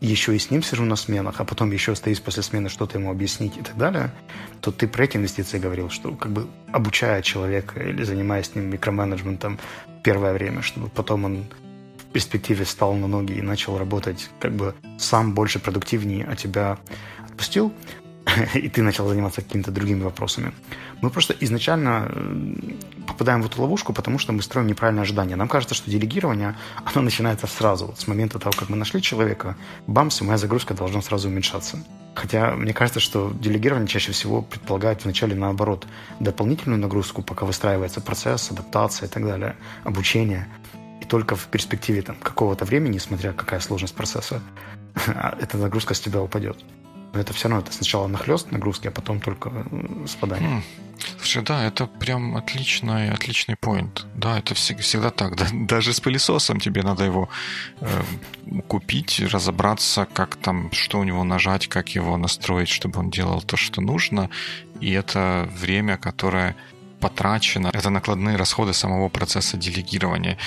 [0.00, 3.10] еще и с ним сижу на сменах, а потом еще остаюсь после смены что-то ему
[3.10, 4.10] объяснить и так далее,
[4.60, 8.64] то ты про эти инвестиции говорил, что как бы обучая человека или занимаясь с ним
[8.64, 9.60] микроменеджментом
[10.02, 11.44] первое время, чтобы потом он
[11.98, 16.78] в перспективе встал на ноги и начал работать как бы сам больше продуктивнее, а тебя
[17.24, 17.72] отпустил,
[18.54, 20.52] и ты начал заниматься какими-то другими вопросами.
[21.00, 22.54] Мы просто изначально э,
[23.06, 25.36] попадаем в эту ловушку, потому что мы строим неправильное ожидание.
[25.36, 27.86] Нам кажется, что делегирование, оно начинается сразу.
[27.86, 29.56] Вот с момента того, как мы нашли человека,
[29.86, 31.78] бамс, и моя загрузка должна сразу уменьшаться.
[32.14, 35.86] Хотя мне кажется, что делегирование чаще всего предполагает вначале наоборот
[36.20, 40.46] дополнительную нагрузку, пока выстраивается процесс, адаптация и так далее, обучение.
[41.00, 44.40] И только в перспективе там, какого-то времени, смотря какая сложность процесса,
[45.40, 46.58] эта нагрузка с тебя упадет.
[47.12, 50.48] Но это все равно это сначала нахлест нагрузки, а потом только э, спадание.
[50.48, 50.62] Хм.
[51.18, 54.06] Слушай, да, это прям отличный, отличный поинт.
[54.14, 55.36] Да, это всегда, всегда так.
[55.36, 57.28] Да, даже с пылесосом тебе надо его
[57.80, 58.02] э,
[58.68, 63.56] купить, разобраться, как там, что у него нажать, как его настроить, чтобы он делал то,
[63.56, 64.30] что нужно.
[64.80, 66.56] И это время, которое
[67.00, 70.38] потрачено, это накладные расходы самого процесса делегирования.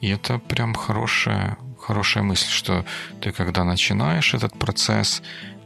[0.00, 2.84] И это прям хорошая, хорошая мысль, что
[3.20, 5.22] ты когда начинаешь этот процесс,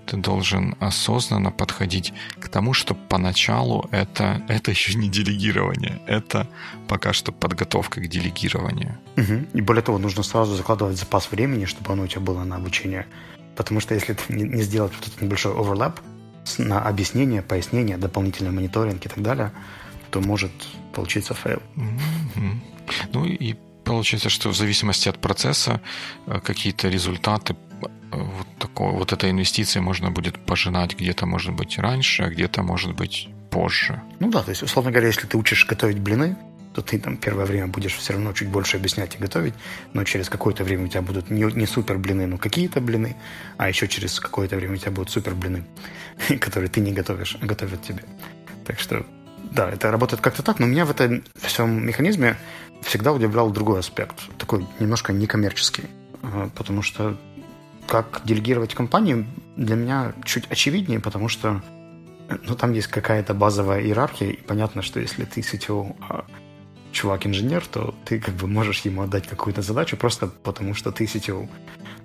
[0.08, 6.48] ты должен осознанно подходить к тому, что поначалу это, это еще не делегирование, это
[6.88, 8.98] пока что подготовка к делегированию.
[9.16, 9.58] Угу.
[9.58, 13.06] И более того, нужно сразу закладывать запас времени, чтобы оно у тебя было на обучение.
[13.54, 16.00] Потому что если ты не, сделать вот этот небольшой overlap
[16.58, 19.52] на объяснение, пояснение, дополнительный мониторинг и так далее,
[20.10, 20.52] то может
[20.94, 21.60] получиться fail.
[21.76, 22.50] Угу.
[23.12, 25.80] Ну и получается, что в зависимости от процесса
[26.26, 32.24] э, какие-то результаты вот, такого, вот этой инвестиции можно будет пожинать где-то, может быть, раньше,
[32.24, 34.00] а где-то, может быть, позже.
[34.20, 36.36] Ну да, то есть, условно говоря, если ты учишь готовить блины,
[36.74, 39.54] то ты там первое время будешь все равно чуть больше объяснять и готовить,
[39.94, 43.16] но через какое-то время у тебя будут не, не супер блины, но какие-то блины,
[43.56, 45.64] а еще через какое-то время у тебя будут супер блины,
[46.40, 48.04] которые ты не готовишь, а готовят тебе.
[48.64, 49.04] Так что,
[49.50, 52.36] да, это работает как-то так, но меня в этом всем механизме
[52.82, 55.84] всегда удивлял другой аспект, такой немножко некоммерческий,
[56.54, 57.18] потому что
[57.88, 61.62] как делегировать компанию, для меня чуть очевиднее, потому что
[62.28, 66.24] ну, там есть какая-то базовая иерархия, и понятно, что если ты CTO, а
[66.92, 71.48] чувак-инженер, то ты как бы можешь ему отдать какую-то задачу просто потому, что ты CTO.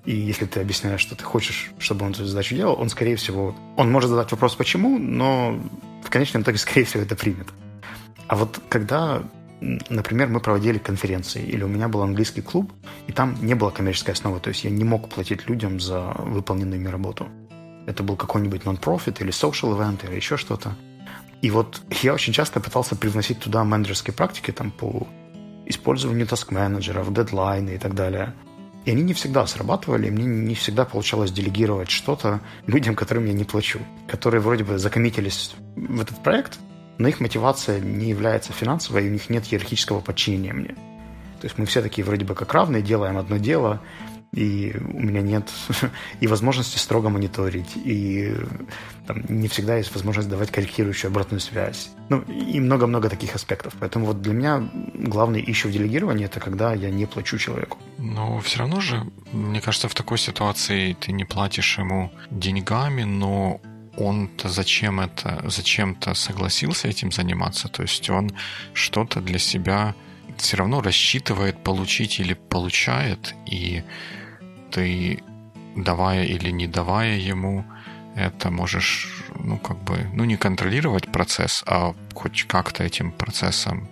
[0.05, 3.55] И если ты объясняешь, что ты хочешь, чтобы он эту задачу делал, он, скорее всего,
[3.77, 5.59] он может задать вопрос «почему?», но
[6.03, 7.47] в конечном итоге, скорее всего, это примет.
[8.27, 9.23] А вот когда
[9.89, 12.71] например, мы проводили конференции, или у меня был английский клуб,
[13.07, 16.79] и там не было коммерческой основы, то есть я не мог платить людям за выполненную
[16.79, 17.27] ими работу.
[17.87, 20.75] Это был какой-нибудь нон-профит или social event или еще что-то.
[21.41, 25.07] И вот я очень часто пытался привносить туда менеджерские практики там по
[25.65, 28.33] использованию таск-менеджеров, дедлайны и так далее.
[28.85, 33.33] И они не всегда срабатывали, и мне не всегда получалось делегировать что-то людям, которым я
[33.33, 36.59] не плачу, которые вроде бы закоммитились в этот проект,
[36.97, 40.75] но их мотивация не является финансовой, и у них нет иерархического подчинения мне.
[41.41, 43.81] То есть мы все такие вроде бы как равные, делаем одно дело,
[44.33, 45.49] и у меня нет
[46.19, 48.33] и возможности строго мониторить, и
[49.05, 51.91] там, не всегда есть возможность давать корректирующую обратную связь.
[52.09, 53.75] Ну, и много-много таких аспектов.
[53.79, 57.77] Поэтому вот для меня главный ищу в делегировании– это когда я не плачу человеку.
[57.97, 63.61] Но все равно же, мне кажется, в такой ситуации ты не платишь ему деньгами, но
[63.97, 68.31] он-то зачем это, зачем-то согласился этим заниматься, то есть он
[68.73, 69.95] что-то для себя
[70.37, 73.83] все равно рассчитывает получить или получает, и
[74.71, 75.23] ты,
[75.75, 77.65] давая или не давая ему,
[78.15, 83.87] это можешь, ну, как бы, ну, не контролировать процесс, а хоть как-то этим процессом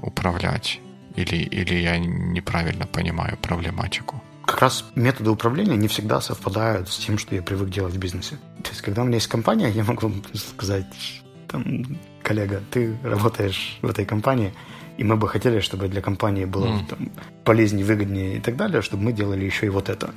[0.00, 0.80] управлять.
[1.16, 4.20] Или, или я неправильно понимаю проблематику?
[4.44, 8.38] Как раз методы управления не всегда совпадают с тем, что я привык делать в бизнесе.
[8.74, 11.84] То есть, когда у меня есть компания, я могу сказать, там,
[12.24, 14.52] коллега, ты работаешь в этой компании,
[14.98, 16.86] и мы бы хотели, чтобы для компании было mm.
[16.88, 17.12] там,
[17.44, 20.12] полезнее, выгоднее и так далее, чтобы мы делали еще и вот это.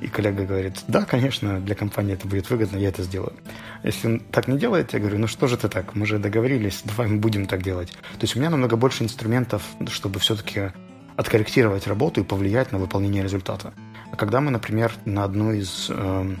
[0.00, 3.34] И коллега говорит, да, конечно, для компании это будет выгодно, я это сделаю.
[3.82, 6.80] Если он так не делает, я говорю, ну что же ты так, мы же договорились,
[6.82, 7.90] давай мы будем так делать.
[7.90, 10.72] То есть у меня намного больше инструментов, чтобы все-таки
[11.16, 13.74] откорректировать работу и повлиять на выполнение результата.
[14.10, 16.36] А когда мы, например, на одну из э,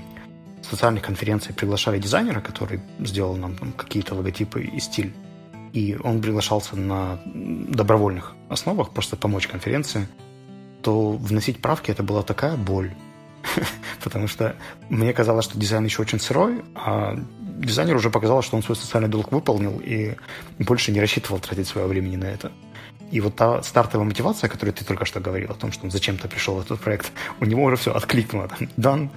[0.70, 5.14] социальных конференций приглашали дизайнера, который сделал нам какие-то логотипы и стиль,
[5.72, 10.08] и он приглашался на добровольных основах, просто помочь конференции,
[10.82, 12.94] то вносить правки это была такая боль.
[14.04, 14.56] Потому что
[14.88, 17.16] мне казалось, что дизайн еще очень сырой, а
[17.58, 20.16] дизайнер уже показал, что он свой социальный долг выполнил и
[20.58, 22.52] больше не рассчитывал тратить свое времени на это.
[23.10, 25.90] И вот та стартовая мотивация, о которой ты только что говорил, о том, что он
[25.90, 28.48] зачем-то пришел в этот проект, у него уже все откликнуло.
[28.76, 29.10] Дан,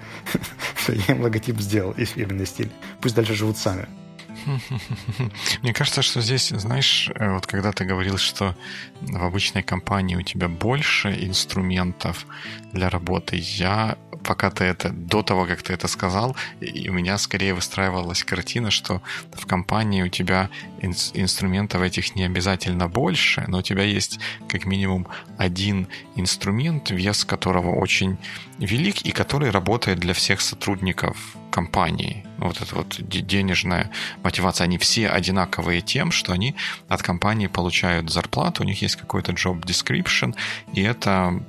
[0.88, 2.72] я им логотип сделал и фирменный стиль.
[3.02, 3.88] Пусть дальше живут сами.
[5.62, 8.56] Мне кажется, что здесь, знаешь, э, вот когда ты говорил, что
[9.02, 12.26] в обычной компании у тебя больше инструментов
[12.72, 17.54] для работы, я пока ты это, до того, как ты это сказал, у меня скорее
[17.54, 19.02] выстраивалась картина, что
[19.34, 20.50] в компании у тебя
[20.82, 27.26] ин- инструментов этих не обязательно больше, но у тебя есть как минимум один инструмент, вес
[27.26, 28.18] которого очень
[28.60, 32.26] велик и который работает для всех сотрудников компании.
[32.38, 33.92] Вот эта вот денежная
[34.24, 34.66] мотивация.
[34.66, 36.56] Они все одинаковые тем, что они
[36.88, 40.36] от компании получают зарплату, у них есть какой-то job description,
[40.74, 41.44] и это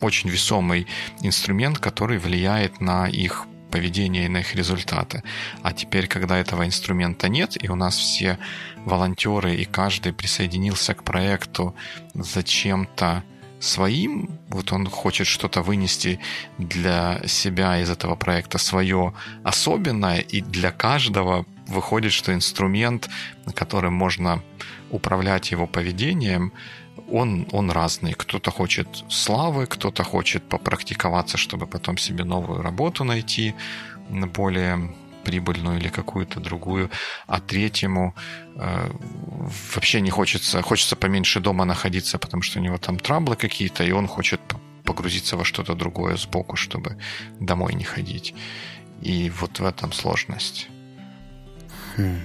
[0.00, 0.86] очень весомый
[1.22, 5.22] инструмент, который влияет на их поведение и на их результаты.
[5.62, 8.38] А теперь, когда этого инструмента нет, и у нас все
[8.84, 11.74] волонтеры, и каждый присоединился к проекту
[12.14, 13.24] зачем-то
[13.62, 16.18] своим, вот он хочет что-то вынести
[16.58, 23.08] для себя из этого проекта свое особенное, и для каждого выходит, что инструмент,
[23.54, 24.42] которым можно
[24.90, 26.52] управлять его поведением,
[27.08, 28.14] он, он разный.
[28.14, 33.54] Кто-то хочет славы, кто-то хочет попрактиковаться, чтобы потом себе новую работу найти,
[34.10, 34.94] более
[35.24, 36.90] прибыльную или какую-то другую,
[37.26, 38.14] а третьему
[38.56, 38.90] э,
[39.74, 43.92] вообще не хочется, хочется поменьше дома находиться, потому что у него там траблы какие-то, и
[43.92, 44.40] он хочет
[44.84, 46.96] погрузиться во что-то другое сбоку, чтобы
[47.40, 48.34] домой не ходить.
[49.00, 50.68] И вот в этом сложность.
[51.96, 52.20] Хм.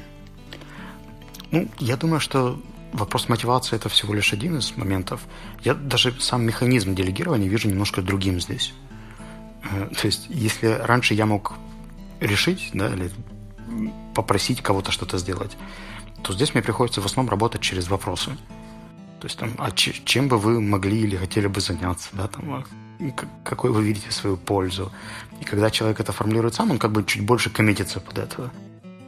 [1.52, 2.60] Ну, я думаю, что
[2.94, 5.22] вопрос мотивации это всего лишь один из моментов.
[5.64, 8.74] Я даже сам механизм делегирования вижу немножко другим здесь.
[9.72, 11.54] Э, то есть, если раньше я мог
[12.20, 13.12] решить, да, или
[14.14, 15.58] попросить кого-то что-то сделать,
[16.24, 18.38] то здесь мне приходится в основном работать через вопросы.
[19.20, 22.64] То есть там, а чем бы вы могли или хотели бы заняться, да, там, а
[23.44, 24.92] какой вы видите свою пользу.
[25.42, 28.52] И когда человек это формулирует сам, он как бы чуть больше коммитится под это.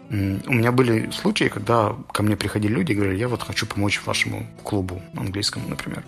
[0.09, 4.01] У меня были случаи, когда ко мне приходили люди и говорили, я вот хочу помочь
[4.05, 6.03] вашему клубу английскому, например.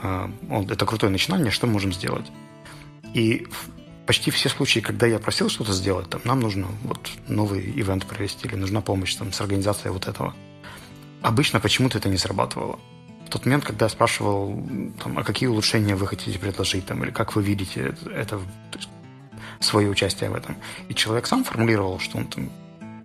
[0.00, 0.30] А,
[0.70, 2.26] это крутое начинание, что мы можем сделать?
[3.14, 3.48] И
[4.08, 8.48] почти все случаи, когда я просил что-то сделать, там, нам нужно вот новый ивент провести
[8.48, 10.34] или нужна помощь там, с организацией вот этого.
[11.20, 12.78] Обычно почему-то это не срабатывало.
[13.26, 14.66] В тот момент, когда я спрашивал,
[15.02, 18.38] там, а какие улучшения вы хотите предложить, там, или как вы видите это, это
[18.70, 18.88] то есть,
[19.60, 20.56] свое участие в этом.
[20.88, 22.50] И человек сам формулировал, что он там,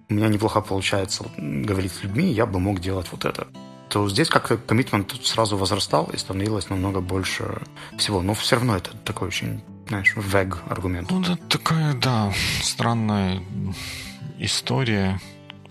[0.07, 3.47] у меня неплохо получается говорить с людьми, я бы мог делать вот это
[3.89, 7.61] то здесь как-то коммитмент сразу возрастал и становилось намного больше
[7.95, 8.23] всего.
[8.23, 9.61] Но все равно это такой очень,
[9.93, 11.11] знаешь, вег аргумент.
[11.11, 13.41] Ну, это такая, да, странная
[14.39, 15.19] история.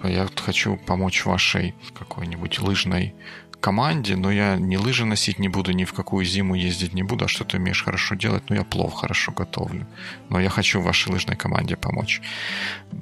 [0.02, 3.14] Я хочу помочь вашей какой-нибудь лыжной
[3.60, 7.24] команде, но я ни лыжи носить не буду, ни в какую зиму ездить не буду,
[7.24, 9.86] а что ты умеешь хорошо делать, ну я плов хорошо готовлю.
[10.28, 12.20] Но я хочу вашей лыжной команде помочь.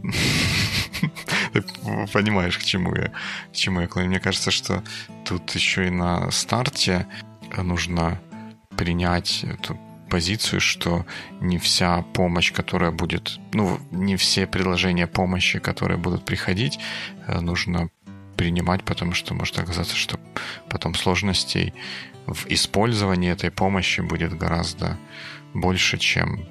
[2.12, 3.12] Понимаешь, к чему я,
[3.52, 4.08] к чему я клоню.
[4.08, 4.82] Мне кажется, что
[5.24, 7.06] тут еще и на старте
[7.56, 8.20] нужно
[8.76, 9.44] принять
[10.11, 11.06] позицию, что
[11.40, 16.78] не вся помощь, которая будет, ну, не все предложения помощи, которые будут приходить,
[17.26, 17.88] э, нужно
[18.36, 20.18] принимать, потому что может оказаться, что
[20.68, 21.72] потом сложностей
[22.26, 24.96] в использовании этой помощи будет гораздо
[25.54, 26.46] больше, чем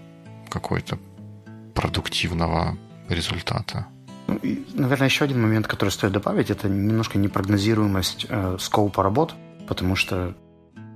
[0.49, 0.97] какой-то
[1.75, 2.77] продуктивного
[3.09, 3.87] результата.
[4.27, 9.35] Ну, и, наверное, еще один момент, который стоит добавить, это немножко непрогнозируемость э, скоупа работ,
[9.67, 10.35] потому что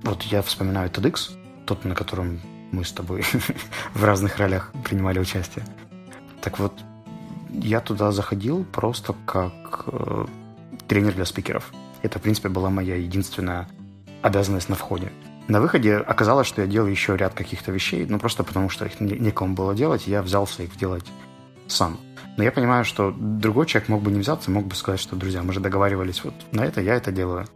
[0.02, 1.30] вот я вспоминаю TEDx,
[1.66, 2.40] тот, на котором
[2.74, 3.24] мы с тобой
[3.94, 5.64] в разных ролях принимали участие.
[6.40, 6.72] Так вот,
[7.50, 10.26] я туда заходил просто как э,
[10.88, 11.72] тренер для спикеров.
[12.02, 13.68] Это, в принципе, была моя единственная
[14.22, 15.10] обязанность на входе.
[15.48, 19.00] На выходе оказалось, что я делаю еще ряд каких-то вещей, ну просто потому что их
[19.00, 21.04] некому было делать, я взялся их делать
[21.66, 21.98] сам.
[22.36, 25.42] Но я понимаю, что другой человек мог бы не взяться, мог бы сказать, что, друзья,
[25.42, 27.46] мы же договаривались вот на это, я это делаю.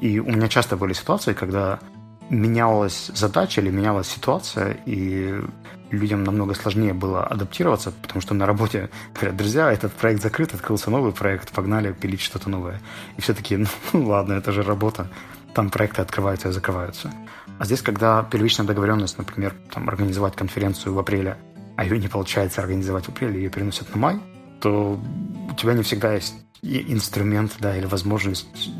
[0.00, 1.80] И у меня часто были ситуации, когда
[2.30, 5.40] менялась задача или менялась ситуация, и
[5.90, 10.90] людям намного сложнее было адаптироваться, потому что на работе говорят, друзья, этот проект закрыт, открылся
[10.90, 12.80] новый проект, погнали пилить что-то новое.
[13.16, 13.56] И все таки
[13.92, 15.08] ну ладно, это же работа,
[15.54, 17.12] там проекты открываются и закрываются.
[17.58, 21.36] А здесь, когда первичная договоренность, например, там, организовать конференцию в апреле,
[21.76, 24.20] а ее не получается организовать в апреле, ее переносят на май,
[24.60, 25.00] то
[25.50, 28.70] у тебя не всегда есть инструмент, да, или возможность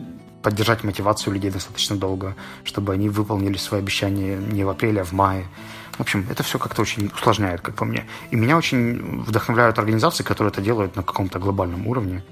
[0.43, 5.13] поддержать мотивацию людей достаточно долго, чтобы они выполнили свои обещания не в апреле, а в
[5.13, 5.47] мае.
[5.93, 8.07] В общем, это все как-то очень усложняет, как по мне.
[8.31, 12.23] И меня очень вдохновляют организации, которые это делают на каком-то глобальном уровне.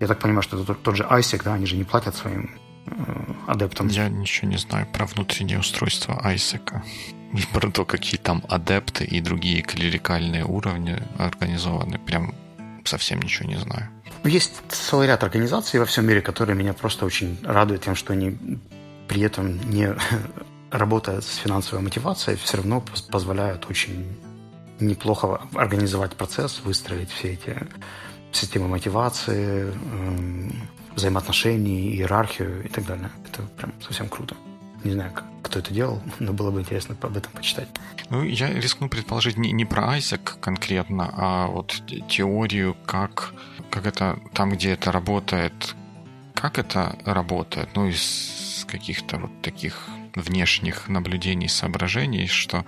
[0.00, 2.50] Я так понимаю, что это тот же ISEC, да, они же не платят своим
[2.86, 2.92] э,
[3.46, 3.86] адептам.
[3.86, 6.82] Я ничего не знаю про внутреннее устройство ISEC.
[7.32, 11.98] И про то, какие там адепты и другие клерикальные уровни организованы.
[11.98, 12.34] Прям
[12.84, 13.88] совсем ничего не знаю.
[14.24, 18.38] Есть целый ряд организаций во всем мире, которые меня просто очень радуют тем, что они
[19.08, 19.94] при этом не
[20.70, 24.06] работая с финансовой мотивацией, все равно позволяют очень
[24.78, 27.56] неплохо организовать процесс, выстроить все эти
[28.32, 33.10] системы мотивации, эм, взаимоотношений, иерархию и так далее.
[33.26, 34.36] Это прям совсем круто.
[34.84, 35.12] Не знаю,
[35.42, 37.68] кто это делал, но было бы интересно об этом почитать.
[38.10, 43.32] Ну, я рискну предположить не, не про Айзек конкретно, а вот теорию, как,
[43.72, 45.74] как это там, где это работает,
[46.34, 52.66] как это работает, ну, из каких-то вот таких внешних наблюдений, соображений, что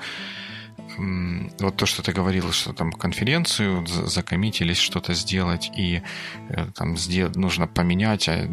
[0.97, 6.03] вот то, что ты говорил, что там конференцию закоммитились что-то сделать, и
[6.49, 6.97] э, там
[7.35, 8.49] нужно поменять, а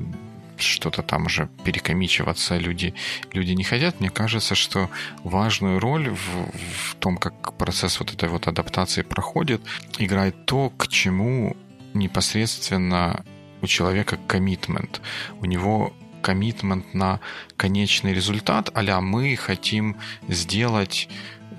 [0.57, 2.93] что-то там уже перекомичиваться люди,
[3.31, 3.99] люди не хотят.
[3.99, 4.89] Мне кажется, что
[5.23, 6.51] важную роль в,
[6.91, 9.61] в том, как процесс вот этой вот адаптации проходит,
[9.99, 11.55] играет то, к чему
[11.93, 13.23] непосредственно
[13.61, 15.01] у человека коммитмент.
[15.39, 17.19] У него коммитмент на
[17.57, 21.09] конечный результат, а мы хотим сделать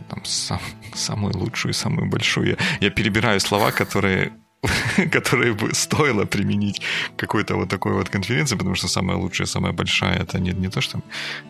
[0.08, 0.60] там, сам,
[0.94, 2.50] самую лучшую, самую большую.
[2.50, 4.32] Я, я перебираю слова, которые
[5.12, 6.82] которые бы стоило применить
[7.16, 10.80] какой-то вот такой вот конференции, потому что самая лучшая, самая большая, это не, не то,
[10.80, 11.00] что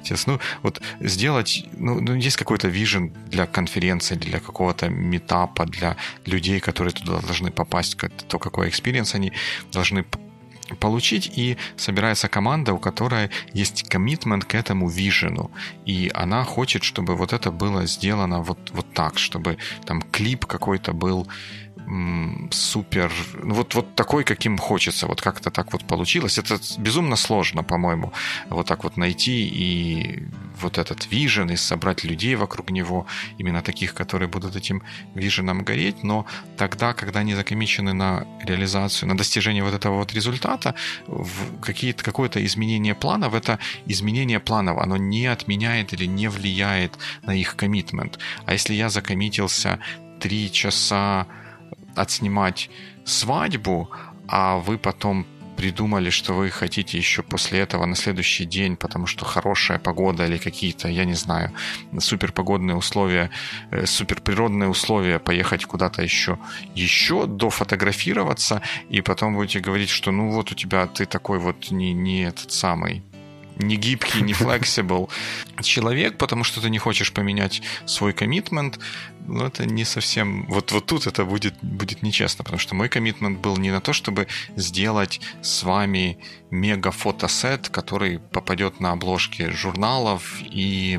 [0.03, 5.67] честно, ну, вот сделать, ну, ну есть какой-то vision для конференции, для какого-то meetup а,
[5.67, 5.97] для
[6.27, 7.97] людей, которые туда должны попасть,
[8.29, 9.33] то какой experience они
[9.73, 10.05] должны
[10.81, 15.51] получить, и собирается команда, у которой есть commitment к этому vision у,
[15.85, 20.93] и она хочет, чтобы вот это было сделано вот, вот так, чтобы там клип какой-то
[20.93, 21.27] был
[22.51, 23.13] супер,
[23.43, 26.39] ну вот, вот такой, каким хочется, вот как-то так вот получилось.
[26.39, 28.13] Это безумно сложно, по-моему,
[28.49, 30.23] вот так вот найти и
[30.61, 33.07] вот этот вижен, и собрать людей вокруг него,
[33.39, 34.83] именно таких, которые будут этим
[35.15, 36.27] виженом гореть, но
[36.57, 40.75] тогда, когда они закомичены на реализацию, на достижение вот этого вот результата,
[41.61, 47.57] какие-то, какое-то изменение планов, это изменение планов, оно не отменяет или не влияет на их
[47.57, 48.19] коммитмент.
[48.47, 49.79] А если я закоммитился
[50.21, 51.27] три часа
[51.95, 52.71] отснимать
[53.05, 53.91] свадьбу,
[54.29, 55.27] а вы потом
[55.57, 60.39] придумали, что вы хотите еще после этого на следующий день, потому что хорошая погода или
[60.39, 61.53] какие-то, я не знаю,
[61.99, 63.31] суперпогодные условия,
[63.71, 66.39] э, суперприродные условия, поехать куда-то еще,
[66.75, 71.93] еще дофотографироваться, и потом будете говорить, что ну вот у тебя ты такой вот не,
[71.93, 73.03] не этот самый,
[73.57, 75.09] не гибкий, не flexible
[75.63, 78.79] человек, потому что ты не хочешь поменять свой коммитмент,
[79.27, 80.47] ну, это не совсем...
[80.49, 83.93] Вот, вот тут это будет, будет нечестно, потому что мой коммитмент был не на то,
[83.93, 86.19] чтобы сделать с вами
[86.51, 90.99] мега-фотосет, который попадет на обложки журналов и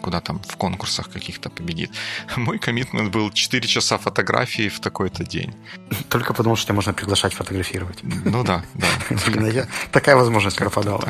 [0.00, 1.90] куда там в конкурсах каких-то победит.
[2.36, 5.54] Мой коммитмент был 4 часа фотографии в такой-то день.
[6.08, 7.98] Только потому, что тебя можно приглашать фотографировать.
[8.02, 9.68] Ну да, да.
[9.92, 11.08] Такая возможность пропадала.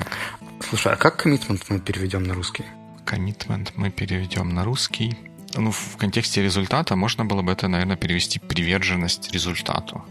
[0.69, 2.65] Слушай, а как коммитмент мы переведем на русский?
[3.05, 5.17] Коммитмент мы переведем на русский.
[5.55, 10.05] Ну, в контексте результата можно было бы это, наверное, перевести приверженность результату.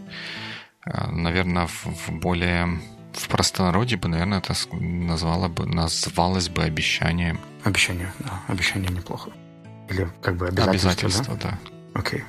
[0.86, 2.80] Э, наверное, в более
[3.12, 7.38] в простонародье бы, наверное, это назвало бы, назвалось бы обещанием.
[7.62, 8.40] Обещание, да.
[8.48, 9.30] Обещание неплохо.
[9.88, 10.90] Или как бы обязательство.
[10.90, 11.50] Обязательство, да?
[11.50, 12.00] да.
[12.00, 12.24] Окей.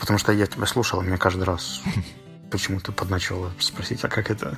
[0.00, 1.82] Потому что я тебя слушал, мне каждый раз
[2.50, 4.56] почему-то подначивало спросить, а как это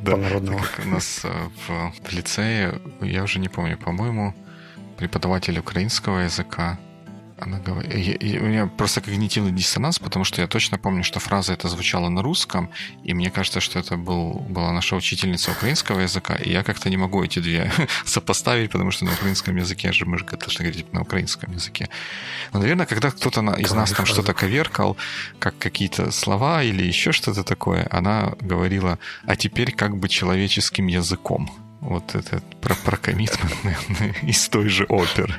[0.00, 4.34] да, как у нас э, в, в лицее, я уже не помню, по-моему,
[4.96, 6.78] преподаватель украинского языка
[7.38, 11.68] она говорит, у меня просто когнитивный диссонанс, потому что я точно помню, что фраза эта
[11.68, 12.70] звучала на русском,
[13.04, 16.96] и мне кажется, что это был, была наша учительница украинского языка, и я как-то не
[16.96, 17.70] могу эти две
[18.04, 21.88] сопоставить, потому что на украинском языке же мы же должны говорить на украинском языке.
[22.52, 24.96] Но, наверное, когда кто-то из нас там что-то коверкал,
[25.38, 31.65] как какие-то слова или еще что-то такое, она говорила, а теперь как бы человеческим языком.
[31.80, 35.34] Вот это про, про коммитмент, наверное, из той же оперы.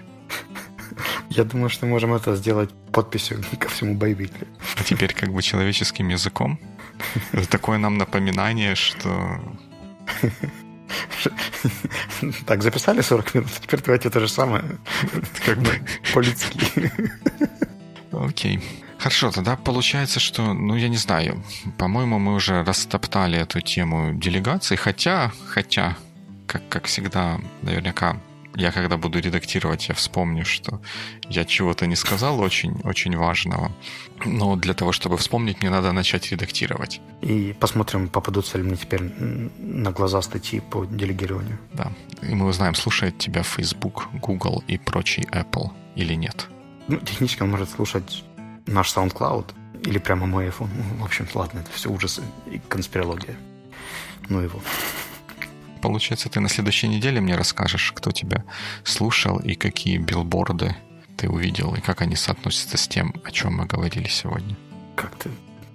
[1.30, 4.48] Я думаю, что можем это сделать подписью ко всему боевикле.
[4.78, 6.60] А теперь как бы человеческим языком.
[7.32, 9.40] Это такое нам напоминание, что...
[12.46, 14.64] Так, записали 40 минут, теперь давайте то же самое.
[15.46, 15.70] Как бы
[16.14, 16.92] по-людски.
[18.12, 18.64] Окей.
[18.98, 21.44] Хорошо, тогда получается, что, ну, я не знаю,
[21.78, 25.98] по-моему, мы уже растоптали эту тему делегации, хотя, хотя,
[26.48, 28.18] как, как всегда, наверняка
[28.58, 30.82] я когда буду редактировать, я вспомню, что
[31.30, 33.72] я чего-то не сказал очень, очень важного.
[34.26, 37.00] Но для того, чтобы вспомнить, мне надо начать редактировать.
[37.22, 41.60] И посмотрим, попадутся ли мне теперь на глаза статьи по делегированию.
[41.74, 41.92] Да.
[42.24, 46.48] И мы узнаем, слушает тебя Facebook, Google и прочий Apple или нет.
[46.88, 48.24] Ну, технически он может слушать
[48.66, 49.54] наш SoundCloud
[49.86, 50.70] или прямо мой iPhone.
[50.76, 53.36] Ну, в общем, ладно, это все ужасы и конспирология.
[54.30, 54.60] Ну его.
[55.78, 58.44] Получается, ты на следующей неделе мне расскажешь, кто тебя
[58.84, 60.76] слушал и какие билборды
[61.18, 64.56] ты увидел, и как они соотносятся с тем, о чем мы говорили сегодня.
[64.96, 65.30] Как ты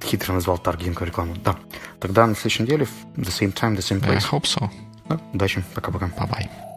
[0.05, 1.37] хитро назвал таргетинговую рекламу.
[1.37, 1.57] Да.
[2.01, 2.87] Тогда на следующей неделе,
[3.17, 4.17] the same time, the same place.
[4.17, 4.71] I hope so.
[5.09, 5.65] Да, удачи.
[5.75, 6.07] Пока-пока.
[6.07, 6.72] Bye-bye.